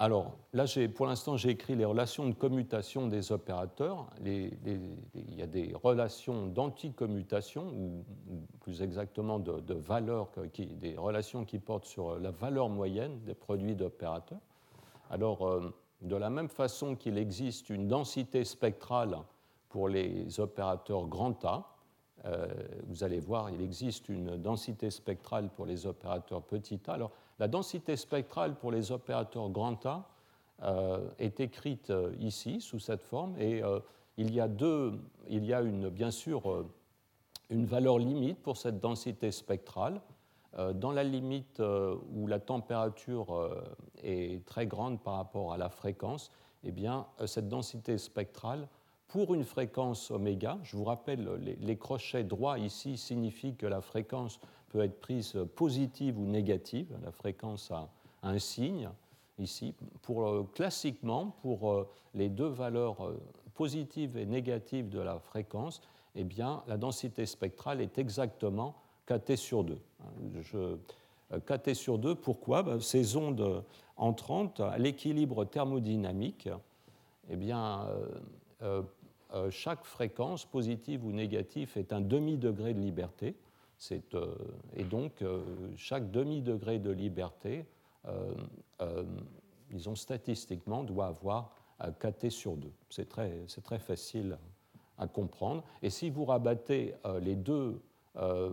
[0.00, 0.64] Alors là,
[0.94, 4.06] pour l'instant, j'ai écrit les relations de commutation des opérateurs.
[4.24, 8.04] il y a des relations d'anticommutation, ou,
[8.60, 14.38] plus exactement de, valeurs, des relations qui portent sur la valeur moyenne des produits d'opérateurs.
[15.10, 19.18] Alors, euh, de la même façon qu'il existe une densité spectrale
[19.68, 21.66] pour les opérateurs grand A,
[22.24, 22.46] euh,
[22.86, 26.92] vous allez voir, il existe une densité spectrale pour les opérateurs petit a.
[26.92, 30.08] Alors, la densité spectrale pour les opérateurs grand A
[30.62, 33.62] euh, est écrite euh, ici sous cette forme et
[34.16, 34.98] il y a, deux,
[35.28, 36.66] il y a une, bien sûr
[37.50, 40.00] une valeur limite pour cette densité spectrale.
[40.74, 43.48] Dans la limite où la température
[44.02, 46.32] est très grande par rapport à la fréquence,
[46.64, 48.66] eh bien, cette densité spectrale,
[49.08, 51.26] pour une fréquence oméga, je vous rappelle,
[51.60, 54.38] les, crochets droits ici signifient que la fréquence
[54.68, 56.94] peut être prise positive ou négative.
[57.02, 57.88] La fréquence a
[58.22, 58.90] un signe
[59.38, 59.74] ici.
[60.02, 63.18] Pour, euh, classiquement, pour euh, les deux valeurs euh,
[63.54, 65.80] positives et négatives de la fréquence,
[66.14, 68.74] eh bien, la densité spectrale est exactement
[69.06, 69.78] kt sur 2.
[70.42, 70.76] Je,
[71.46, 72.62] kt sur 2, pourquoi?
[72.62, 73.64] Ben, Ces ondes
[73.96, 76.48] entrantes, l'équilibre thermodynamique,
[77.30, 77.86] eh bien,
[79.50, 83.34] chaque fréquence, positive ou négative, est un demi-degré de liberté.
[84.14, 84.34] Euh,
[84.76, 85.42] et donc, euh,
[85.76, 87.64] chaque demi-degré de liberté,
[88.06, 89.04] euh,
[89.70, 91.54] disons statistiquement, doit avoir
[92.00, 92.70] kt sur 2.
[92.90, 93.30] C'est très,
[93.62, 94.38] très, facile
[94.96, 95.62] à comprendre.
[95.82, 97.80] Et si vous rabattez les deux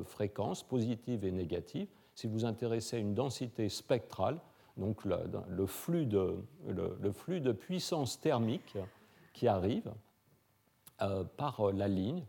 [0.06, 4.40] fréquences, positives et négatives, si vous intéressez à une densité spectrale,
[4.78, 8.78] donc le, flux, de, puissance thermique
[9.34, 9.92] qui arrive
[11.38, 12.24] par la ligne,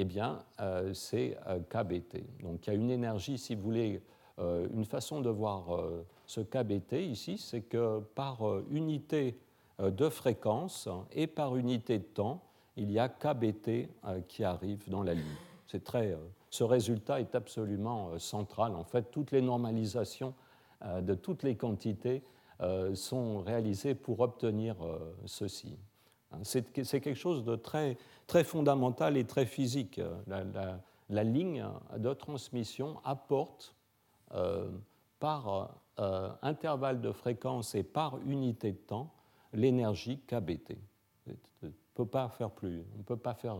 [0.00, 2.22] eh bien, euh, c'est euh, KBT.
[2.42, 4.00] Donc il y a une énergie, si vous voulez,
[4.38, 5.80] euh, une façon de voir
[6.24, 8.38] ce KBT ici, c'est que par
[8.70, 9.36] unité
[9.80, 12.42] de fréquence et par unité de temps,
[12.76, 13.88] il y a KBT
[14.28, 15.24] qui arrive dans la ligne.
[15.66, 16.16] C'est très,
[16.50, 18.76] ce résultat est absolument central.
[18.76, 20.34] En fait, toutes les normalisations
[20.84, 22.22] de toutes les quantités
[22.94, 24.76] sont réalisées pour obtenir
[25.26, 25.76] ceci.
[26.32, 30.00] Hein, c'est quelque chose de très, très fondamental et très physique.
[30.26, 31.66] La, ligne
[31.96, 33.74] de transmission apporte
[34.34, 34.68] euh,
[35.20, 39.10] par euh, intervalle de fréquence et par unité de temps
[39.52, 40.76] l'énergie KBT.
[41.26, 43.56] On ne peut pas faire plus, on peut pas faire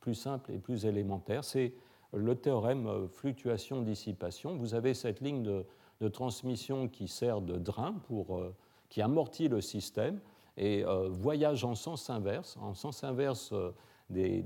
[0.00, 1.44] plus simple et plus élémentaire.
[1.44, 1.74] C'est
[2.12, 4.56] le théorème fluctuation-dissipation.
[4.56, 8.54] Vous avez cette ligne de, transmission qui sert de drain pour, euh,
[8.88, 10.20] qui amortit le système
[10.56, 13.72] et euh, voyage en sens inverse, en sens inverse euh,
[14.08, 14.42] du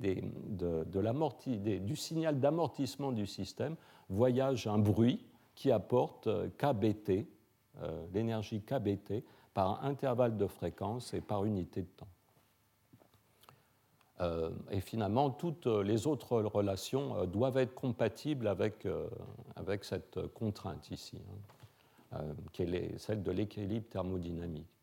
[1.97, 3.77] signal d'amortissement du système,
[4.09, 7.27] voyage un bruit qui apporte euh, KBT,
[8.13, 12.09] l'énergie KBT, par intervalle de fréquence et par unité de temps.
[14.71, 18.87] et finalement, toutes les autres relations doivent être compatibles avec,
[19.57, 21.23] avec cette contrainte ici,
[22.13, 22.21] hein,
[22.53, 24.80] qui est celle de l'équilibre thermodynamique.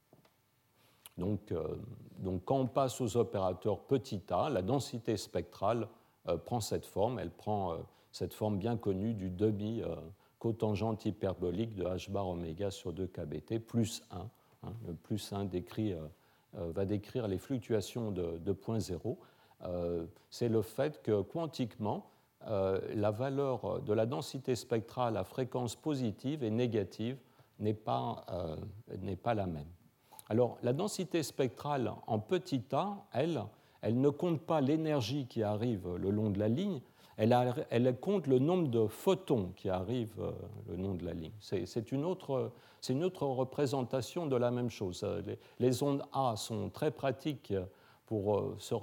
[1.18, 1.76] Donc, euh,
[2.20, 5.88] donc, quand on passe aux opérateurs petit a, la densité spectrale
[6.28, 7.20] euh, prend cette forme.
[7.20, 7.78] Elle prend euh,
[8.12, 9.84] cette forme bien connue du demi
[10.40, 14.18] cotangente hyperbolique de h bar oméga sur 2 kbt plus 1.
[14.64, 14.74] Hein.
[14.88, 15.94] le plus 1 décrit,
[16.54, 19.20] va décrire les fluctuations de, point zéro.
[20.32, 22.10] C'est le fait que quantiquement,
[22.48, 27.18] la valeur de la densité spectrale à fréquence positive et négative
[27.60, 28.26] n'est pas
[29.36, 29.68] la même.
[30.30, 33.44] Alors, la densité spectrale en petit a, elle,
[33.82, 36.82] elle ne compte pas l'énergie qui arrive le long de la ligne,
[37.18, 40.32] elle, compte le nombre de photons qui arrivent euh,
[40.70, 41.32] le long de la ligne.
[41.40, 42.52] C'est une, autre,
[43.22, 45.06] représentation de la même chose.
[45.60, 47.54] Les, ondes A sont très pratiques
[48.06, 48.76] pour euh, se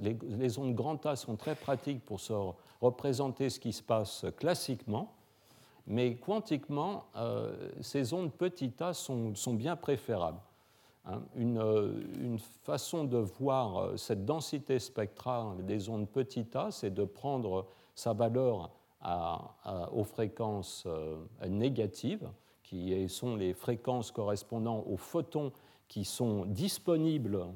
[0.00, 2.32] les, les, ondes grand A sont très pratiques pour se
[2.80, 5.12] représenter ce qui se passe classiquement,
[5.88, 10.40] mais quantiquement, euh, ces ondes petit a sont bien préférables.
[11.04, 16.94] Hein, euh, une, façon de voir euh, cette densité spectrale des ondes petit a, c'est
[16.94, 18.70] de prendre sa valeur
[19.92, 21.16] aux fréquences euh,
[21.48, 22.30] négatives,
[22.62, 25.52] qui sont les fréquences correspondant aux photons
[25.88, 27.46] qui sont disponibles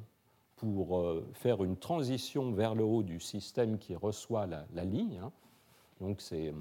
[0.56, 1.00] pour
[1.32, 5.20] faire une transition vers le haut du système qui reçoit la, ligne.
[5.22, 5.32] Hein.
[6.00, 6.52] Donc c'est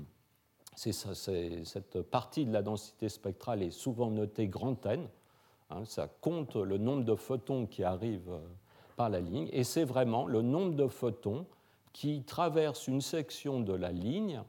[0.76, 5.10] cette partie de la densité spectrale est souvent notée grand N.
[5.72, 8.48] Hein, ça compte le nombre de photons qui arrivent euh,
[8.96, 11.46] par la ligne, et c'est vraiment le nombre de photons
[11.92, 14.44] qui traversent une section de la ligne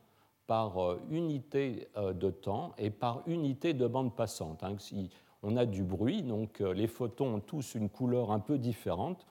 [0.46, 4.62] par euh, unité euh, de temps et par unité de bande passante.
[4.62, 4.76] Hein.
[4.78, 5.08] Si
[5.42, 9.26] on a du bruit, donc les photons ont tous une couleur un peu différente.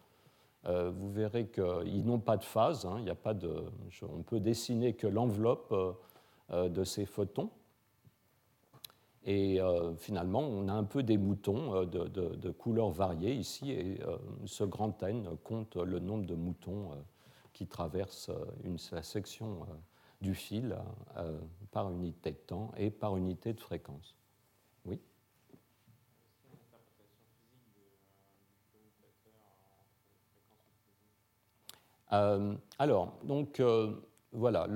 [0.63, 2.97] Vous verrez qu'ils n'ont pas de phase, hein.
[3.01, 3.65] il a pas de,
[4.01, 5.75] on peut dessiner que l'enveloppe
[6.51, 7.49] de ces photons.
[9.25, 13.99] Et euh, finalement, on a un peu des moutons euh, de, couleurs variées ici, et
[14.45, 16.91] ce grand N compte le nombre de moutons
[17.53, 18.31] qui traversent
[18.63, 19.65] une, la section
[20.21, 20.77] du fil
[21.71, 24.15] par unité de temps et par unité de fréquence.
[24.85, 24.99] Oui
[32.77, 33.61] alors, donc,
[34.31, 34.67] voilà,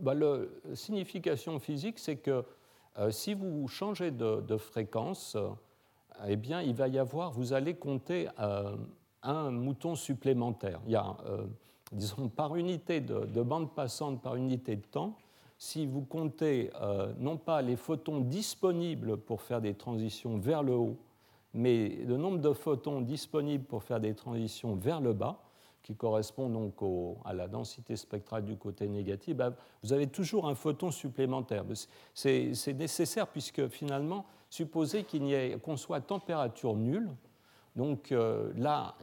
[0.00, 0.38] bah, la
[0.74, 2.42] signification physique, c'est que euh,
[3.10, 5.48] si vous changez de, fréquence, euh,
[6.26, 8.76] eh bien, il va y avoir, vous allez compter euh,
[9.22, 10.80] un mouton supplémentaire.
[10.86, 11.16] Il y a,
[11.92, 15.16] disons, par unité de, bande passante, par unité de temps,
[15.58, 16.70] si vous comptez
[17.18, 20.98] non pas les photons disponibles pour faire des transitions vers le haut,
[21.54, 25.38] mais le nombre de photons disponibles pour faire des transitions vers le bas,
[25.82, 26.74] qui correspond donc
[27.24, 29.52] à la densité spectrale du côté négatif, bah,
[29.82, 31.64] vous avez toujours un photon supplémentaire.
[32.14, 37.10] C'est nécessaire puisque finalement, supposez qu'il n'y ait qu'on soit à température nulle,
[37.74, 38.96] donc euh, là,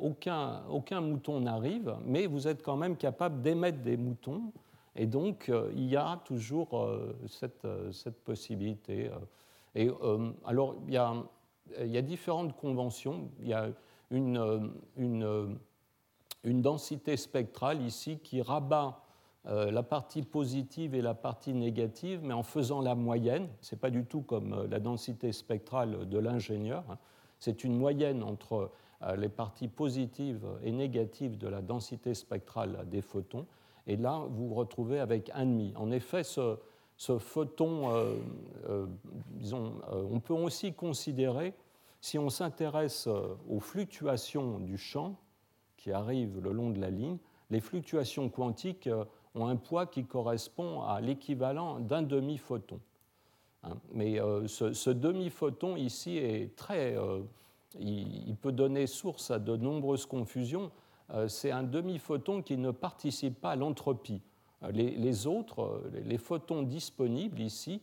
[0.00, 4.52] aucun, aucun mouton n'arrive, mais vous êtes quand même capable d'émettre des moutons,
[4.94, 9.10] et donc euh, il y a toujours euh, cette, cette, possibilité.
[9.74, 9.90] Et
[10.44, 11.14] alors, il y, a,
[11.80, 13.30] il y, a, différentes conventions.
[13.40, 13.70] Il y a
[14.10, 15.56] une, une
[16.44, 19.02] une densité spectrale ici qui rabat
[19.46, 23.48] euh, la partie positive et la partie négative, mais en faisant la moyenne.
[23.60, 26.84] Ce n'est pas du tout comme euh, la densité spectrale de l'ingénieur.
[26.88, 26.98] Hein.
[27.40, 28.70] C'est une moyenne entre
[29.02, 33.46] euh, les parties positives et négatives de la densité spectrale des photons.
[33.88, 35.76] Et là, vous vous retrouvez avec 1,5.
[35.76, 36.56] En effet, ce,
[36.96, 37.90] ce photon,
[39.32, 41.52] disons, on peut aussi considérer,
[42.00, 43.08] si on s'intéresse
[43.48, 45.16] aux fluctuations du champ,
[45.82, 47.18] qui arrivent le long de la ligne,
[47.50, 49.04] les fluctuations quantiques euh,
[49.34, 52.78] ont un poids qui correspond à l'équivalent d'un demi-photon.
[53.64, 53.76] Hein.
[53.92, 56.96] Mais euh, ce, demi-photon ici est très.
[56.96, 57.20] Euh,
[57.80, 60.70] il, peut donner source à de nombreuses confusions.
[61.28, 64.20] C'est un demi-photon qui ne participe pas à l'entropie.
[64.72, 67.80] Les, autres, les photons disponibles ici,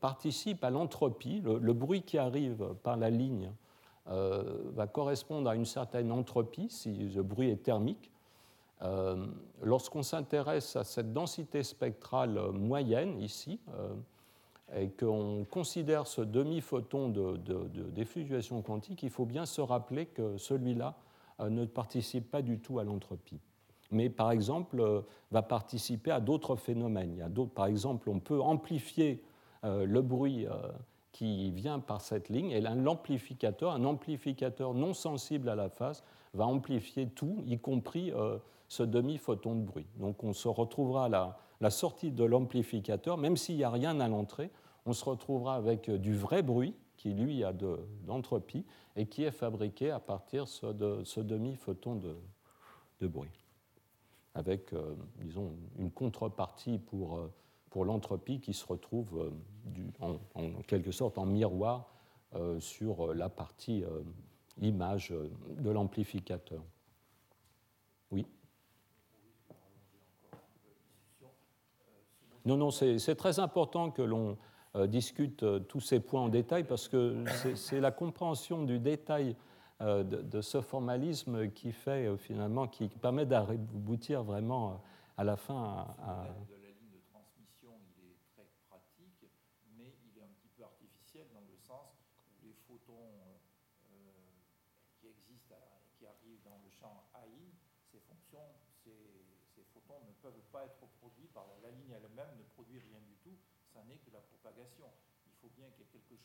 [0.00, 1.40] participent à l'entropie.
[1.40, 3.52] le, bruit qui arrive par la ligne
[4.10, 8.10] va correspondre à une certaine entropie si le bruit est thermique.
[8.82, 9.26] Euh,
[9.62, 13.94] lorsqu'on s'intéresse à cette densité spectrale moyenne ici, euh,
[14.76, 20.94] et qu'on considère ce demi-photon de, de, quantique, il faut bien se rappeler que celui-là
[21.40, 23.40] ne participe pas du tout à l'entropie.
[23.90, 25.02] Mais par exemple,
[25.32, 27.28] va participer à d'autres phénomènes.
[27.52, 29.24] Par exemple, on peut amplifier
[29.64, 30.46] le bruit
[31.12, 36.04] qui vient par cette ligne, et l'amplificateur, un amplificateur non sensible à la phase,
[36.34, 38.38] va amplifier tout, y compris euh,
[38.68, 39.86] ce demi-photon de bruit.
[39.96, 44.08] Donc on se retrouvera à la, sortie de l'amplificateur, même s'il n'y a rien à
[44.08, 44.50] l'entrée,
[44.86, 49.24] on se retrouvera avec euh, du vrai bruit, qui lui a de l'entropie, et qui
[49.24, 51.96] est fabriqué à partir de ce demi-photon
[53.00, 53.30] de, bruit,
[54.34, 57.30] avec, euh, disons, une contrepartie pour
[57.70, 59.32] pour l'entropie qui se retrouve
[60.02, 61.90] euh, en, quelque sorte en miroir
[62.34, 64.02] euh, sur la partie euh,
[64.60, 65.14] image
[65.58, 66.62] de l'amplificateur.
[68.10, 68.26] Oui
[72.44, 74.38] Non, non, c'est très important que l'on
[74.86, 79.36] discute tous ces points en détail parce que c'est la compréhension du détail
[79.80, 84.80] de, ce formalisme qui fait finalement, qui permet d'aboutir vraiment
[85.16, 85.86] à la fin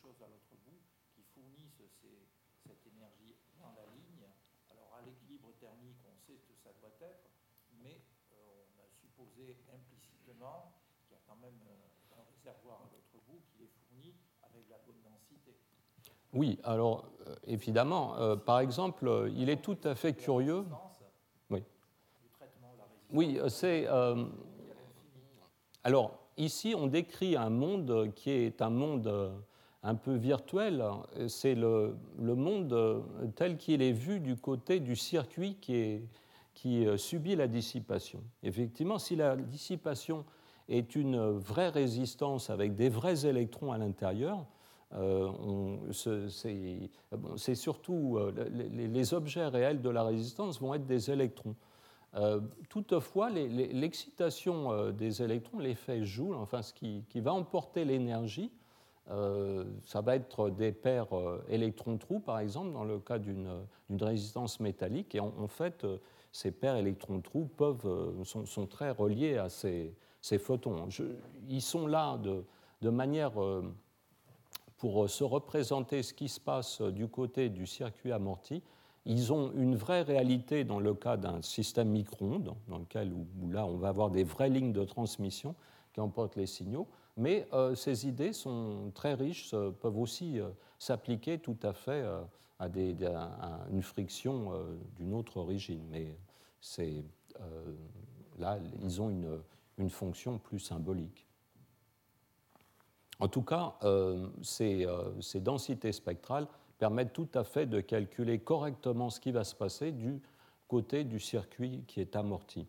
[0.06, 0.78] à l'autre bout
[1.16, 1.82] qui fournisse
[2.62, 4.30] cette énergie dans la ligne.
[4.70, 7.26] Alors à l'équilibre thermique, on sait que ça doit être,
[7.82, 8.01] mais
[8.34, 13.26] euh, on a supposé implicitement qu'il y a quand même euh, un réservoir à l'autre
[13.26, 15.58] bout qui est fourni avec la bonne densité.
[16.34, 20.66] Oui, alors euh, évidemment, par exemple, il est tout à fait curieux.
[21.49, 21.64] Oui.
[23.10, 23.88] Oui, c'est.
[25.84, 29.43] alors, ici, on décrit un monde qui est un monde
[29.86, 30.83] un peu virtuel.
[31.27, 33.03] C'est le, monde
[33.36, 36.01] tel qu'il est vu du côté du circuit qui,
[36.53, 38.21] qui subit la dissipation.
[38.43, 40.25] Effectivement, si la dissipation
[40.67, 44.45] est une vraie résistance avec des vrais électrons à l'intérieur,
[44.93, 48.31] euh, c'est surtout euh,
[48.71, 51.55] les, objets réels de la résistance vont être des électrons.
[52.15, 58.51] Euh, toutefois, l'excitation des électrons, l'effet Joule, enfin ce qui, va emporter l'énergie,
[59.08, 61.08] ça va être des paires
[61.47, 63.66] électrons-trous, par exemple, dans le cas d'une
[64.01, 65.14] résistance métallique.
[65.16, 65.86] Et en, fait,
[66.32, 67.49] ces paires électrons-trous
[68.24, 69.93] sont, sont, très reliés à ces,
[70.39, 70.88] photons.
[71.47, 73.34] ils sont là de, manière
[74.78, 78.64] pour se représenter ce qui se passe du côté du circuit amorti,
[79.06, 83.66] ils ont une vraie réalité dans le cas d'un système micro-ondes, dans lequel où, là
[83.66, 85.56] on va avoir des vraies lignes de transmission
[85.93, 86.88] qui emportent les signaux,
[87.18, 90.49] mais euh, ces idées sont très riches, euh, peuvent aussi euh,
[90.80, 92.03] s'appliquer tout à fait
[92.59, 92.70] à,
[93.70, 94.53] une friction
[94.95, 95.86] d'une autre origine.
[95.89, 96.16] Mais
[98.39, 101.28] là, ils ont une, fonction plus symbolique.
[103.20, 103.78] En tout cas,
[104.41, 104.88] ces,
[105.36, 106.47] densités spectrales
[106.78, 110.22] permettent tout à fait de calculer correctement ce qui va se passer du
[110.70, 112.66] côté du circuit qui est amorti.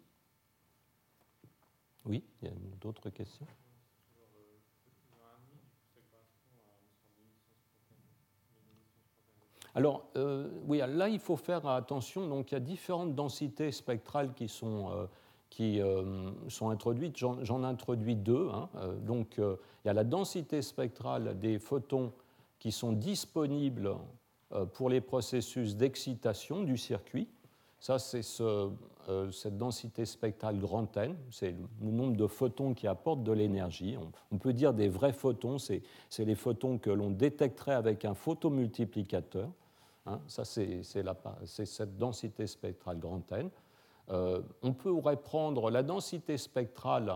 [2.06, 3.46] Oui, il y a d'autres questions?
[9.76, 12.26] Alors, euh, oui, là, il faut faire attention.
[12.26, 15.06] Donc, il y a différentes densités spectrales qui sont
[15.50, 17.16] qui euh, sont introduites.
[17.16, 18.48] J'en introduis deux.
[18.52, 18.68] Hein.
[18.76, 22.12] Euh, donc, euh, il y a la densité spectrale des photons
[22.58, 23.94] qui sont disponibles
[24.74, 27.28] pour les processus d'excitation du circuit.
[27.80, 28.70] Ça, c'est ce,
[29.32, 33.96] cette densité spectrale grand N, c'est le nombre de photons qui apportent de l'énergie.
[34.30, 35.82] On, peut dire des vrais photons, c'est
[36.18, 39.50] les photons que l'on détecterait avec un photomultiplicateur.
[40.06, 40.20] Hein.
[40.26, 43.50] Ça, c'est cette densité spectrale grand N.
[44.10, 47.12] Euh, on pourrait prendre la densité spectrale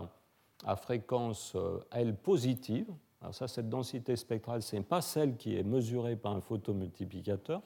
[0.64, 2.93] à fréquence euh, L positive.
[3.20, 7.62] Alors ça, cette densité spectrale, ce n'est pas celle qui est mesurée par un photomultiplicateur,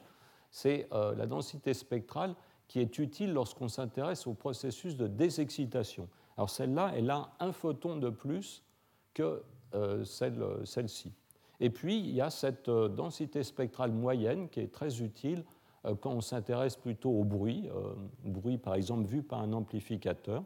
[0.50, 2.34] c'est euh, la densité spectrale
[2.68, 6.08] qui est utile lorsqu'on s'intéresse au processus de désexcitation.
[6.36, 8.62] Alors celle-là, elle a un photon de plus
[9.12, 9.42] que
[10.64, 11.12] celle-ci.
[11.60, 15.44] Et puis, il y a cette densité spectrale moyenne qui est très utile
[15.86, 17.94] euh, quand on s'intéresse plutôt au bruit, euh,
[18.24, 20.42] bruit par exemple vu par un amplificateur,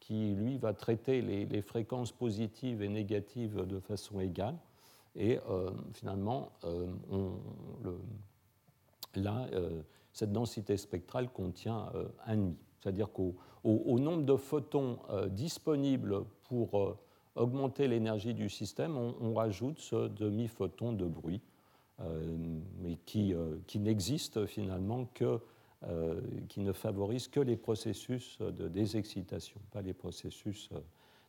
[0.00, 4.56] qui lui va traiter les, fréquences positives et négatives de façon égale.
[5.16, 6.52] Et euh, finalement,
[9.14, 9.46] là,
[10.12, 11.90] cette densité spectrale contient
[12.26, 12.56] un demi.
[12.80, 13.34] C'est-à-dire qu'au
[13.64, 14.98] nombre de photons
[15.30, 16.98] disponibles pour
[17.36, 21.40] augmenter l'énergie du système, on, rajoute ce demi-photon de bruit.
[22.00, 22.36] Euh,
[22.80, 25.38] mais qui, euh, qui n'existe finalement que,
[25.84, 30.70] euh, qui ne favorise que les processus de désexcitation, pas les processus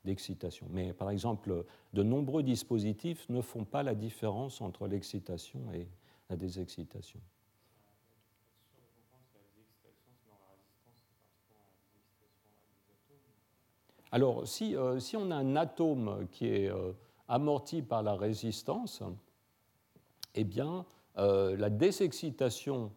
[0.05, 0.65] d'excitation.
[0.71, 5.87] Mais par exemple, de nombreux dispositifs ne font pas la différence entre l'excitation et
[6.31, 7.19] la désexcitation.
[14.15, 16.71] Alors, si, si, on a un atome qui est
[17.27, 19.03] amorti par la résistance,
[20.35, 20.85] eh bien,
[21.17, 22.91] euh, la désexcitation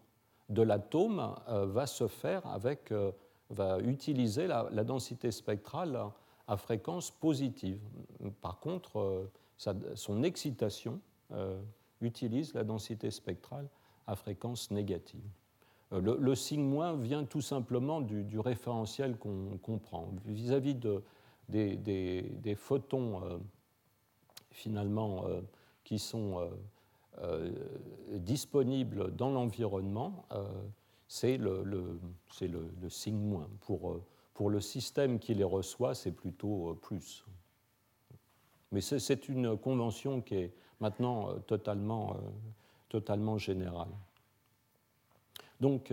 [0.48, 3.12] de l'atome euh, va se faire avec, euh,
[3.50, 5.98] va utiliser la, densité spectrale
[6.46, 7.80] à, fréquence positive.
[8.40, 9.28] Par contre,
[9.94, 11.00] son excitation
[12.00, 13.68] utilise la densité spectrale
[14.06, 15.28] à fréquence négative.
[15.90, 20.10] Le, signe moins vient tout simplement du, référentiel qu'on comprend.
[20.26, 21.02] Vis-à-vis de,
[21.48, 23.40] des, photons
[24.50, 25.24] finalement
[25.84, 26.50] qui sont
[27.22, 27.50] euh,
[28.12, 30.46] disponible dans l'environnement, euh,
[31.08, 31.98] c'est le,
[32.88, 33.48] signe moins.
[33.62, 34.04] Pour, euh,
[34.34, 37.24] pour le système qui les reçoit, c'est plutôt plus.
[38.70, 42.16] Mais c'est une convention qui est maintenant totalement,
[42.88, 43.88] totalement générale.
[45.60, 45.92] Donc,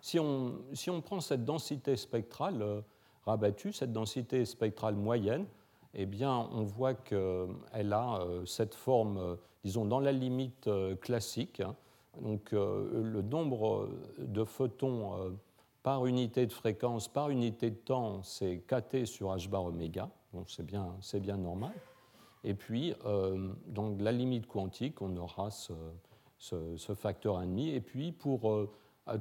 [0.00, 2.82] si, on, si, on, prend cette densité spectrale
[3.24, 5.46] rabattue, cette densité spectrale moyenne,
[5.94, 11.60] eh bien, on voit qu'elle a cette forme disons, dans la limite euh, classique.
[11.60, 11.74] Hein.
[12.22, 13.88] Donc, euh, le nombre
[14.18, 15.30] de photons euh,
[15.82, 20.48] par unité de fréquence, par unité de temps, c'est kt sur h bar oméga, donc
[20.48, 21.72] c'est bien, bien normal.
[22.44, 22.94] Et puis,
[23.66, 25.72] dans la limite quantique, on aura ce,
[26.38, 27.74] ce, facteur 1,5.
[27.74, 28.68] Et puis, pour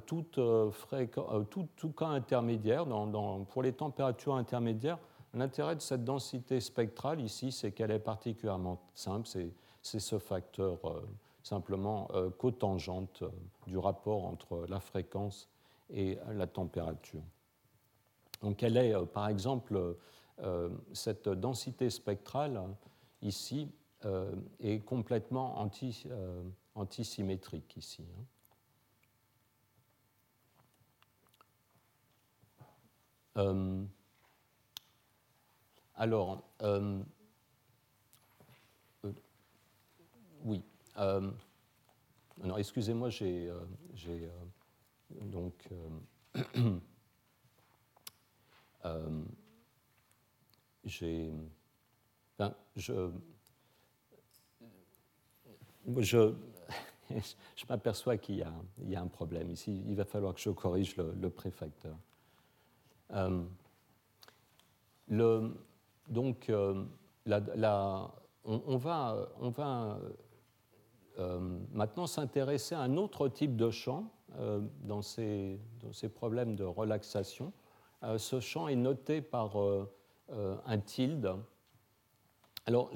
[0.06, 2.86] tout, tout, tout, cas intermédiaire,
[3.50, 4.98] pour les températures intermédiaires,
[5.34, 9.28] l'intérêt de cette densité spectrale ici, c'est qu'elle est particulièrement simple.
[9.82, 10.80] C'est ce facteur
[11.44, 13.24] simplement cotangente
[13.68, 15.48] du rapport entre la fréquence
[15.92, 17.22] et la température.
[18.42, 19.98] Donc elle est, par exemple,
[20.94, 22.60] cette densité spectrale
[23.22, 23.72] ici
[24.60, 26.06] est complètement anti,
[26.74, 28.04] antisymétrique ici.
[33.38, 33.84] Euh,
[35.96, 37.02] alors, euh,
[39.06, 39.14] euh,
[40.44, 40.62] oui.
[42.58, 43.52] excusez-moi, j'ai
[45.22, 45.70] donc
[50.84, 51.32] j'ai
[52.76, 53.12] je,
[55.98, 56.34] je,
[57.56, 58.46] je m'aperçois qu'il y,
[58.90, 59.84] y, a un problème ici.
[59.88, 61.98] Il va falloir que je corrige le, le préfacteur.
[63.14, 63.42] Euh,
[65.08, 66.84] donc, euh,
[68.44, 69.28] on, va,
[71.18, 71.40] euh,
[71.72, 74.12] maintenant s'intéresser à un autre type de champ
[74.84, 77.54] dans ces, dans, ces, problèmes de relaxation.
[78.18, 79.56] ce champ est noté par
[80.30, 81.36] un tilde.
[82.66, 82.92] Alors,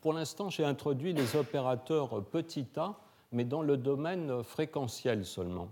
[0.00, 2.94] pour l'instant, j'ai introduit les opérateurs petit a,
[3.32, 5.70] mais dans le domaine fréquentiel seulement.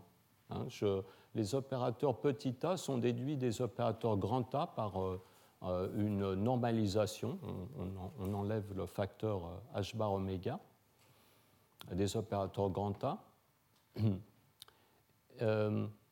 [0.50, 1.02] Hein, je,
[1.34, 5.20] les opérateurs petit a sont déduits des opérateurs grand A par euh,
[5.62, 7.38] euh, une normalisation.
[8.18, 10.58] On, enlève le facteur euh, h bar oméga
[11.90, 13.18] des opérateurs grand A.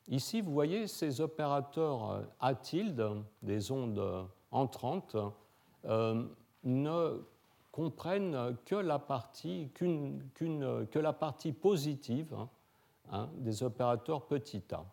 [0.07, 5.15] ici, vous voyez ces opérateurs A tilde, des ondes entrantes,
[5.85, 7.21] ne
[7.71, 9.69] comprennent que la partie,
[11.53, 12.35] positive
[13.11, 14.83] hein, des opérateurs petit a.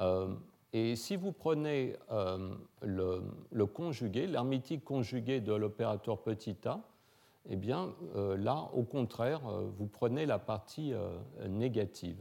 [0.00, 0.34] Euh,
[0.72, 6.80] et si vous prenez euh, le, conjugué, l'hermétique conjugué de l'opérateur petit a,
[7.48, 9.40] eh bien euh, là, au contraire,
[9.78, 10.92] vous prenez la partie
[11.48, 12.18] négative.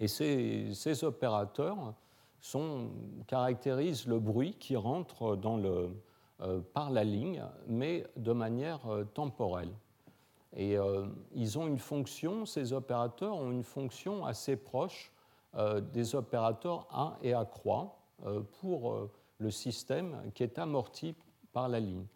[0.00, 1.94] Et ces, opérateurs
[3.26, 5.38] caractérisent le bruit qui rentre
[6.74, 8.80] par la ligne, mais de manière
[9.14, 9.72] temporelle.
[10.56, 10.76] Et
[11.32, 15.13] ils ont une fonction, ces opérateurs ont une fonction assez proche
[15.92, 21.14] des opérateurs A et A croix euh, pour euh, le système qui est amorti
[21.52, 22.06] par la ligne.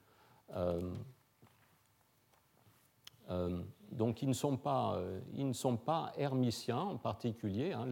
[3.92, 4.98] donc ils ne, sont pas,
[5.34, 7.72] ils ne sont pas hermitiens en particulier.
[7.72, 7.86] Hein.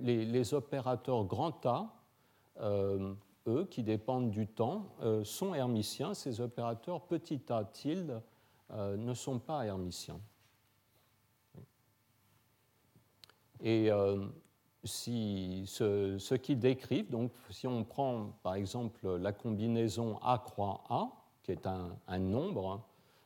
[0.00, 1.92] les, opérateurs grand A,
[3.46, 4.94] eux, qui dépendent du temps,
[5.24, 6.14] sont hermitiens.
[6.14, 8.22] Ces opérateurs petit a tilde
[8.70, 10.20] ne sont pas hermitiens.
[13.62, 14.24] Et euh,
[14.84, 21.08] si, ce, qu'ils décrivent, donc si on prend par exemple la combinaison A croix A,
[21.42, 22.82] qui est un, nombre,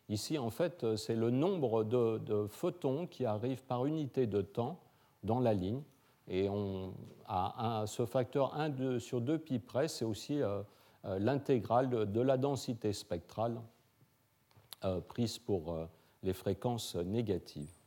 [0.09, 4.79] ici en fait c'est le nombre de, photons qui arrivent par unité de temps
[5.23, 5.83] dans la ligne.
[6.29, 6.95] Et on,
[7.27, 10.63] à, ce facteur 1 sur 2 pi près, c'est aussi euh,
[11.05, 13.61] euh, l'intégrale de, la densité spectrale
[15.07, 15.77] prise pour
[16.25, 17.82] les fréquences négatives.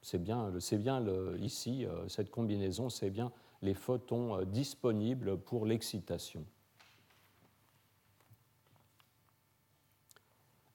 [0.00, 1.04] C'est bien, bien
[1.38, 3.30] ici, euh, cette combinaison, c'est bien
[3.62, 6.44] les photons euh, disponibles pour l'excitation.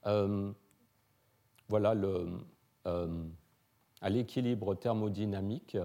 [0.06, 0.52] Euh,
[1.68, 2.26] voilà le,
[2.84, 5.78] à l'équilibre thermodynamique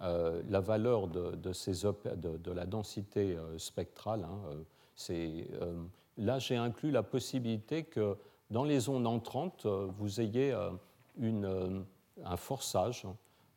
[0.00, 4.24] la valeur de, la densité spectrale.
[4.24, 4.64] Hein,
[6.16, 8.16] là, j'ai inclus la possibilité que
[8.50, 10.56] dans les ondes entrantes, vous ayez
[11.18, 11.84] une
[12.24, 13.06] un forçage.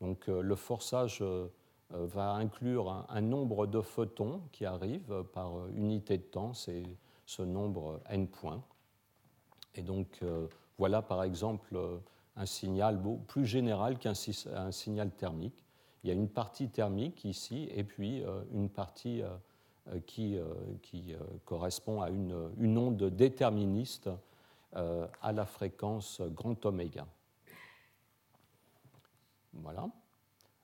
[0.02, 1.48] Donc, euh, le forçage euh,
[1.94, 6.84] euh, va inclure un, nombre de photons qui arrivent par unité de temps, c'est
[7.26, 8.62] ce nombre n points.
[9.76, 10.22] Et donc,
[10.78, 11.80] voilà par exemple
[12.36, 15.64] un signal plus général qu'un signal thermique.
[16.04, 18.22] Il y a une partie thermique ici et puis
[18.54, 19.24] une partie
[20.06, 20.38] qui,
[21.46, 24.10] correspond à une onde déterministe
[24.74, 27.08] à la fréquence grand oméga.
[29.54, 29.90] Voilà.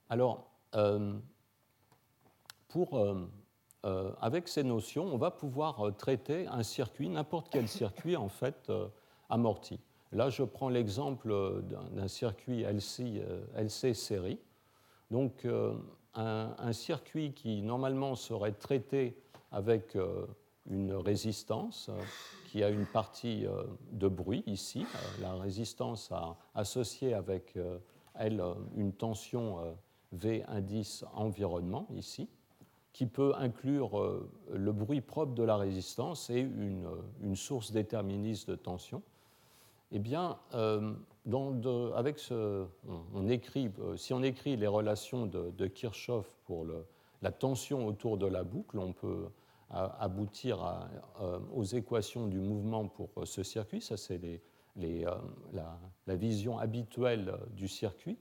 [0.10, 1.14] Alors, euh,
[2.68, 3.28] pour, euh,
[3.86, 8.72] euh, avec ces notions, on va pouvoir traiter un circuit, n'importe quel circuit en fait
[9.30, 9.80] amorti.
[10.12, 11.62] Là, je prends l'exemple
[11.92, 13.22] d'un circuit LC,
[13.56, 14.40] LC, série.
[15.12, 15.46] Donc,
[16.16, 19.16] un, un, circuit qui normalement serait traité
[19.52, 19.96] avec
[20.68, 21.92] une résistance
[22.48, 23.46] qui a une partie
[23.92, 24.84] de bruit ici,
[25.22, 26.12] la résistance
[26.56, 27.56] associée avec
[28.16, 28.44] elle,
[28.76, 29.72] une tension euh,
[30.12, 32.28] V indice environnement ici.
[32.92, 34.22] qui peut inclure
[34.52, 36.90] le bruit propre de la résistance et une,
[37.22, 39.04] une source déterministe de tension.
[39.92, 40.38] Eh bien,
[41.96, 42.66] avec ce,
[43.14, 46.66] on, écrit, si on écrit les relations de, Kirchhoff pour
[47.22, 49.30] la tension autour de la boucle, on peut
[49.70, 50.90] aboutir
[51.54, 53.82] aux équations du mouvement pour ce circuit.
[53.82, 54.42] Ça, c'est les,
[54.76, 55.20] la,
[56.06, 58.18] la, vision habituelle du circuit.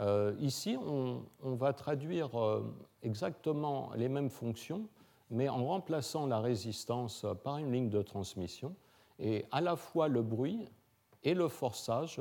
[0.00, 1.24] Euh, ici, on,
[1.54, 4.86] va traduire euh, exactement les mêmes fonctions,
[5.30, 8.74] mais en remplaçant la résistance par une ligne de transmission.
[9.18, 10.68] Et à la fois le bruit
[11.24, 12.20] et le forçage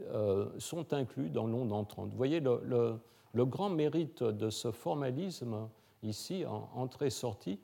[0.00, 2.10] euh, sont inclus dans l'onde entrante.
[2.10, 3.00] Vous voyez, le,
[3.34, 5.68] grand mérite de ce formalisme
[6.02, 7.58] ici, en entrée-sortie,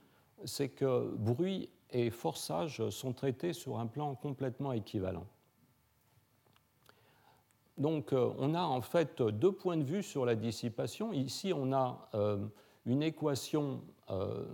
[0.45, 5.27] c'est que bruit et forçage sont traités sur un plan complètement équivalent.
[7.79, 11.13] Donc euh, on a en fait deux points de vue sur la dissipation.
[11.13, 12.39] Ici, on a euh,
[12.85, 13.81] une équation
[14.11, 14.45] euh,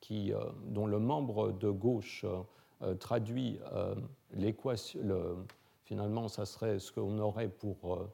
[0.00, 0.32] qui,
[0.66, 2.24] dont le membre de gauche
[3.00, 3.58] traduit
[4.34, 5.00] l'équation,
[5.82, 8.06] finalement, ça serait ce qu'on aurait pour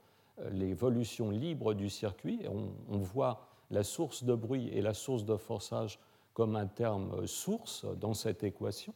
[0.52, 2.40] l'évolution libre du circuit.
[2.48, 5.98] on, voit la source de bruit et la source de forçage
[6.34, 8.94] comme un terme source dans cette équation.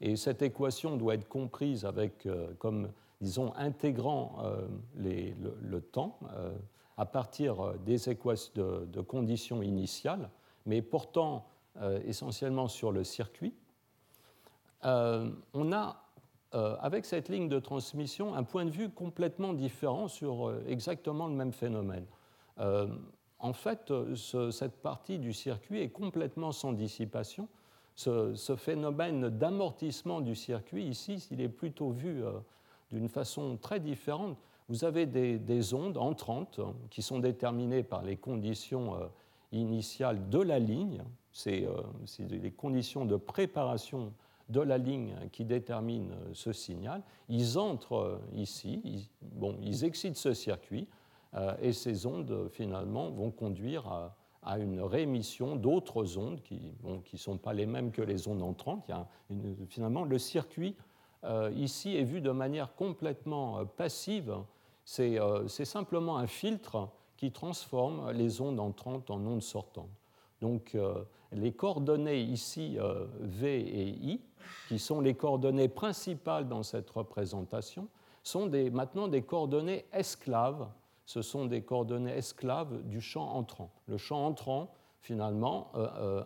[0.00, 2.26] Et cette équation doit être comprise avec
[2.58, 2.90] comme
[3.20, 4.66] disons, intégrant euh,
[4.96, 6.52] le, temps euh,
[6.96, 8.52] à partir euh, des équations
[8.86, 10.30] de, conditions initiales,
[10.66, 11.46] mais portant
[12.04, 13.54] essentiellement sur le circuit,
[14.82, 16.04] on a,
[16.52, 21.52] avec cette ligne de transmission, un point de vue complètement différent sur exactement le même
[21.52, 22.04] phénomène.
[23.40, 27.48] En fait, cette partie du circuit est complètement sans dissipation.
[27.96, 32.22] Ce, phénomène d'amortissement du circuit, ici, il est plutôt vu
[32.90, 34.36] d'une façon très différente.
[34.68, 36.60] Vous avez des, ondes entrantes
[36.90, 39.06] qui sont déterminées par les conditions euh,
[39.50, 41.02] initiales de la ligne.
[41.32, 41.82] C'est euh,
[42.28, 44.12] les conditions de préparation
[44.48, 47.02] de la ligne qui déterminent euh, ce signal.
[47.28, 50.86] Ils entrent ici, bon, ils excitent ce circuit,
[51.62, 54.12] et ces ondes, finalement, vont conduire
[54.42, 58.42] à, une réémission d'autres ondes qui ne bon, sont pas les mêmes que les ondes
[58.42, 58.90] entrantes.
[59.68, 60.74] Finalement, le circuit
[61.24, 64.34] euh, ici est vu de manière complètement euh, passive.
[64.98, 69.90] Euh, c'est simplement un filtre qui transforme les ondes entrantes en ondes sortantes.
[70.40, 70.74] Donc
[71.32, 72.78] les coordonnées ici
[73.20, 74.22] V et I,
[74.68, 77.88] qui sont les coordonnées principales dans cette représentation,
[78.22, 80.66] sont maintenant des coordonnées esclaves.
[81.10, 83.72] Ce sont des coordonnées esclaves du champ entrant.
[83.88, 85.72] Le champ entrant, finalement,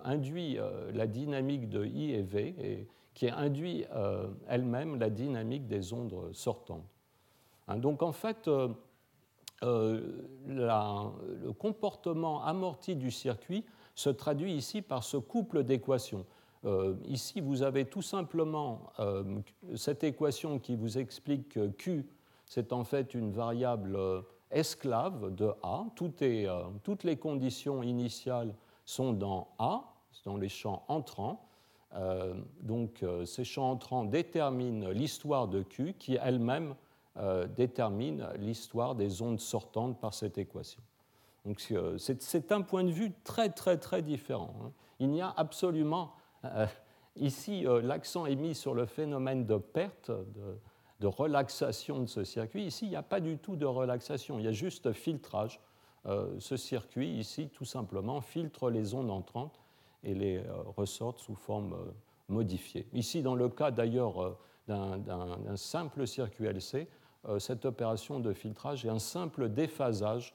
[0.04, 0.58] induit
[0.92, 6.34] la dynamique de I et V, et qui induit euh, elle-même la dynamique des ondes
[6.34, 6.84] sortantes.
[7.66, 8.68] Hein, donc en fait, euh,
[9.62, 16.26] euh, le comportement amorti du circuit se traduit ici par ce couple d'équations.
[17.06, 18.92] ici, vous avez tout simplement
[19.76, 22.06] cette équation qui vous explique que Q,
[22.44, 23.96] c'est en fait une variable
[24.54, 25.84] esclave de A.
[25.94, 28.54] toutes les conditions initiales
[28.84, 29.94] sont dans A,
[30.24, 31.46] dans les champs entrants.
[31.94, 36.74] Euh, donc euh, ces champs entrants déterminent l'histoire de Q qui elle-même
[37.16, 40.82] euh, détermine l'histoire des ondes sortantes par cette équation.
[41.44, 41.60] Donc
[41.98, 44.54] c'est un point de vue très très très différent.
[44.64, 44.72] Hein.
[44.98, 46.14] Il n'y a absolument
[47.16, 50.58] ici l'accent est mis sur le phénomène de perte, de,
[51.00, 52.64] de, relaxation de ce circuit.
[52.64, 55.60] Ici il n'y a pas du tout de relaxation, il y a juste filtrage.
[56.38, 59.64] ce circuit ici tout simplement filtre les ondes entrantes
[60.04, 61.92] et les euh, ressortent sous forme euh,
[62.28, 62.86] modifiée.
[62.92, 66.88] Ici, dans le cas d'ailleurs euh, d'un simple circuit LC,
[67.38, 70.34] cette opération de filtrage est un simple déphasage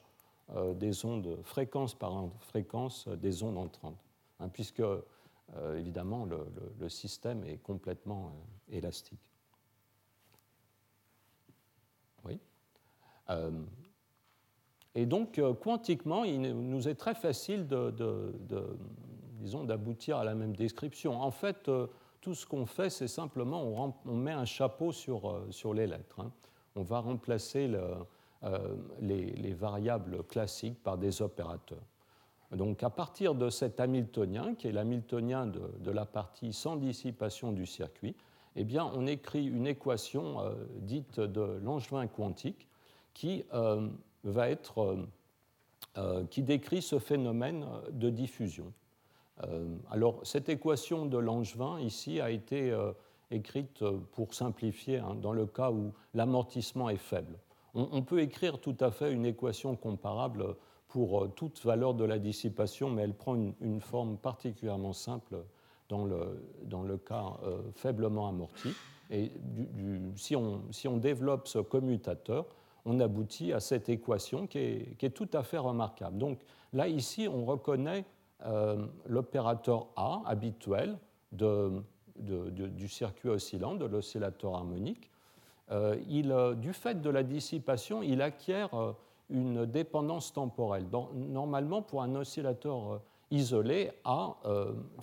[0.74, 4.04] des ondes fréquence par fréquence des ondes entrantes,
[4.38, 4.82] hein, puisque
[5.76, 8.32] évidemment le, système est complètement
[8.68, 9.20] élastique.
[12.24, 12.38] Oui.
[14.94, 17.92] Et donc, quantiquement, il nous est très facile de,
[19.40, 21.20] disons, d'aboutir à la même description.
[21.20, 21.86] En fait, euh,
[22.20, 26.20] tout ce qu'on fait, c'est simplement on, met un chapeau sur, euh, sur les lettres.
[26.20, 26.30] Hein.
[26.76, 27.82] On va remplacer le,
[28.44, 31.82] euh, les, variables classiques par des opérateurs.
[32.52, 37.52] Donc à partir de cet Hamiltonien, qui est l'Hamiltonien de, de, la partie sans dissipation
[37.52, 38.16] du circuit,
[38.56, 40.38] eh bien, on écrit une équation
[40.80, 42.66] dite de Langevin quantique
[43.14, 43.44] qui,
[44.24, 44.96] va être,
[46.30, 48.72] qui décrit ce phénomène de diffusion.
[49.44, 52.92] Euh, alors, cette équation de Langevin, ici, a été euh,
[53.30, 57.38] écrite pour simplifier, hein, dans le cas où l'amortissement est faible.
[57.72, 60.56] On, peut écrire tout à fait une équation comparable
[60.88, 65.44] pour toute valeur de la dissipation, mais elle prend une, forme particulièrement simple
[65.88, 67.36] dans le, dans le cas
[67.76, 68.70] faiblement amorti.
[69.10, 69.30] Et
[70.16, 72.46] si, on, si, on, développe ce commutateur,
[72.84, 76.18] on aboutit à cette équation qui est, tout à fait remarquable.
[76.18, 76.40] Donc
[76.72, 78.04] là, ici, on reconnaît
[79.06, 80.96] l'opérateur A habituel
[81.32, 85.10] du circuit oscillant, de l'oscillateur harmonique,
[85.70, 88.92] euh, il, euh, du fait de la dissipation, il acquiert euh,
[89.28, 90.86] une dépendance temporelle.
[91.14, 93.00] normalement, pour un oscillateur
[93.30, 94.34] isolé, A,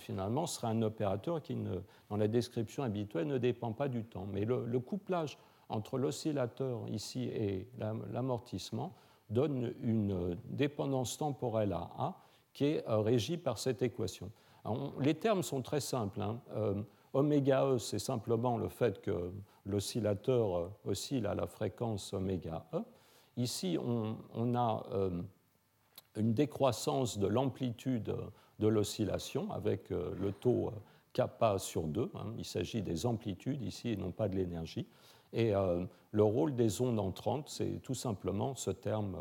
[0.00, 1.56] finalement, serait un opérateur qui,
[2.10, 4.26] dans la description habituelle, ne dépend pas du temps.
[4.30, 5.38] Mais le, couplage
[5.68, 7.68] entre l'oscillateur ici et
[8.12, 8.94] l'amortissement
[9.30, 12.14] donne une dépendance temporelle à A
[12.54, 14.30] qui est régie par cette équation.
[15.00, 16.22] les termes sont très simples.
[16.22, 16.40] Hein.
[17.14, 19.32] Oméga E, c'est simplement le fait que
[19.64, 22.78] l'oscillateur euh, oscille à la fréquence oméga E.
[23.36, 25.22] Ici, on, a euh,
[26.16, 28.14] une décroissance de l'amplitude
[28.58, 30.72] de l'oscillation avec euh, le taux
[31.12, 32.10] kappa sur 2.
[32.14, 32.34] Hein.
[32.36, 34.86] Il s'agit des amplitudes ici et non pas de l'énergie.
[35.32, 35.52] Et
[36.10, 39.16] le rôle des ondes entrantes, c'est tout simplement ce terme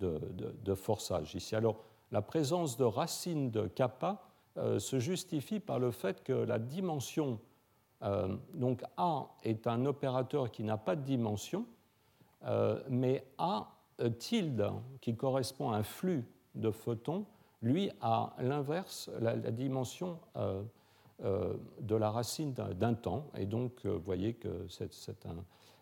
[0.00, 0.20] de,
[0.64, 1.56] de, forçage ici.
[1.56, 1.82] Alors,
[2.12, 4.22] la présence de racines de kappa
[4.56, 7.38] euh, se justifie par le fait que la dimension,
[8.02, 11.66] euh, donc A est un opérateur qui n'a pas de dimension,
[12.44, 13.68] euh, mais A
[14.18, 14.72] tilde,
[15.02, 16.24] qui correspond à un flux
[16.54, 17.26] de photons,
[17.62, 20.18] lui a l'inverse, la, dimension
[21.22, 23.26] de la racine d'un temps.
[23.36, 24.94] Et donc, vous voyez que cette,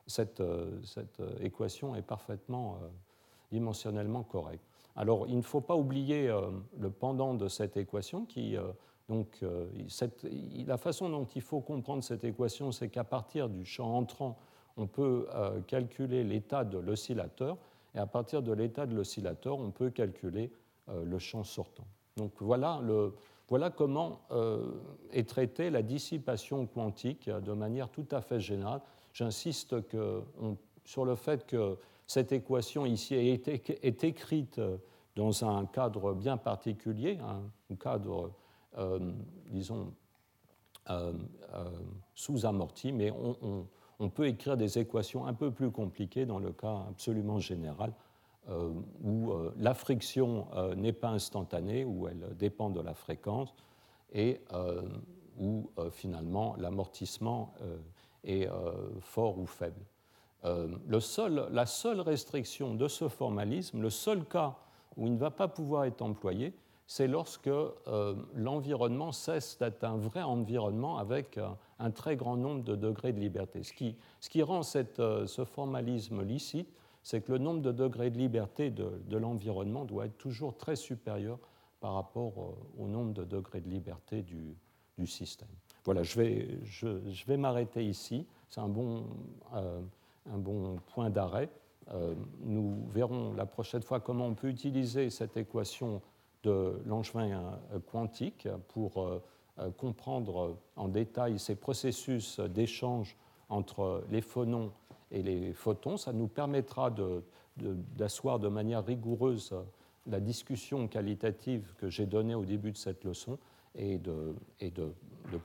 [0.06, 0.43] cette,
[1.40, 2.78] équation est parfaitement
[3.51, 4.65] dimensionnellement correcte.
[4.98, 8.56] Alors, il ne faut pas oublier euh, le pendant de cette équation qui.
[8.56, 8.65] Euh,
[9.09, 9.66] donc, euh,
[10.66, 14.36] la façon dont il faut comprendre cette équation, c'est qu'à partir du champ entrant,
[14.77, 15.27] on peut
[15.66, 17.56] calculer l'état de l'oscillateur,
[17.94, 20.52] et à partir de l'état de l'oscillateur, on peut calculer
[20.89, 21.86] le champ sortant.
[22.19, 23.15] Donc voilà, le,
[23.49, 24.20] voilà comment
[25.12, 28.81] est traitée la dissipation quantique de manière tout à fait générale.
[29.12, 29.75] J'insiste
[30.85, 34.79] sur le fait que cette équation ici est, écrite euh,
[35.15, 38.33] dans un cadre bien particulier, un cadre,
[38.79, 39.12] euh,
[39.51, 39.93] disons,
[40.89, 41.12] euh,
[42.15, 43.12] sous-amorti, mais
[43.99, 47.93] on, peut écrire des équations un peu plus compliquées dans le cas absolument général,
[49.05, 50.47] où la friction
[50.77, 53.55] n'est pas instantanée, où elle dépend de la fréquence,
[54.12, 54.41] et
[55.39, 57.55] où finalement l'amortissement
[58.25, 58.49] est
[59.01, 59.85] fort ou faible.
[60.45, 64.55] Euh, la seule restriction de ce formalisme, le seul cas
[64.97, 66.55] où il ne va pas pouvoir être employé,
[66.87, 71.39] c'est lorsque euh, l'environnement cesse d'être un vrai environnement avec
[71.79, 73.62] un très grand nombre de degrés de liberté.
[73.62, 74.62] Ce qui, rend
[74.99, 76.69] euh, ce formalisme licite,
[77.09, 81.39] c'est que le nombre de degrés de liberté de, l'environnement doit être toujours très supérieur
[81.80, 85.48] par rapport au nombre de degrés de liberté du, système.
[85.85, 88.26] Voilà, je vais, m'arrêter ici.
[88.51, 89.06] C'est un bon
[90.32, 91.51] un bon point d'arrêt.
[91.90, 96.02] Euh, nous verrons la prochaine fois comment on peut utiliser cette équation
[96.43, 99.20] de Langevin euh, quantique pour euh,
[99.76, 103.16] comprendre en détail ces processus d'échange
[103.48, 104.72] entre les phonons
[105.10, 105.97] et les photons.
[105.97, 106.93] Ça nous permettra
[107.56, 109.55] d'asseoir de, manière rigoureuse
[110.06, 113.39] la discussion qualitative que j'ai donnée au début de cette leçon
[113.74, 114.35] et de,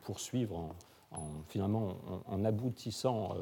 [0.03, 0.73] poursuivre
[1.11, 3.35] en, finalement en aboutissant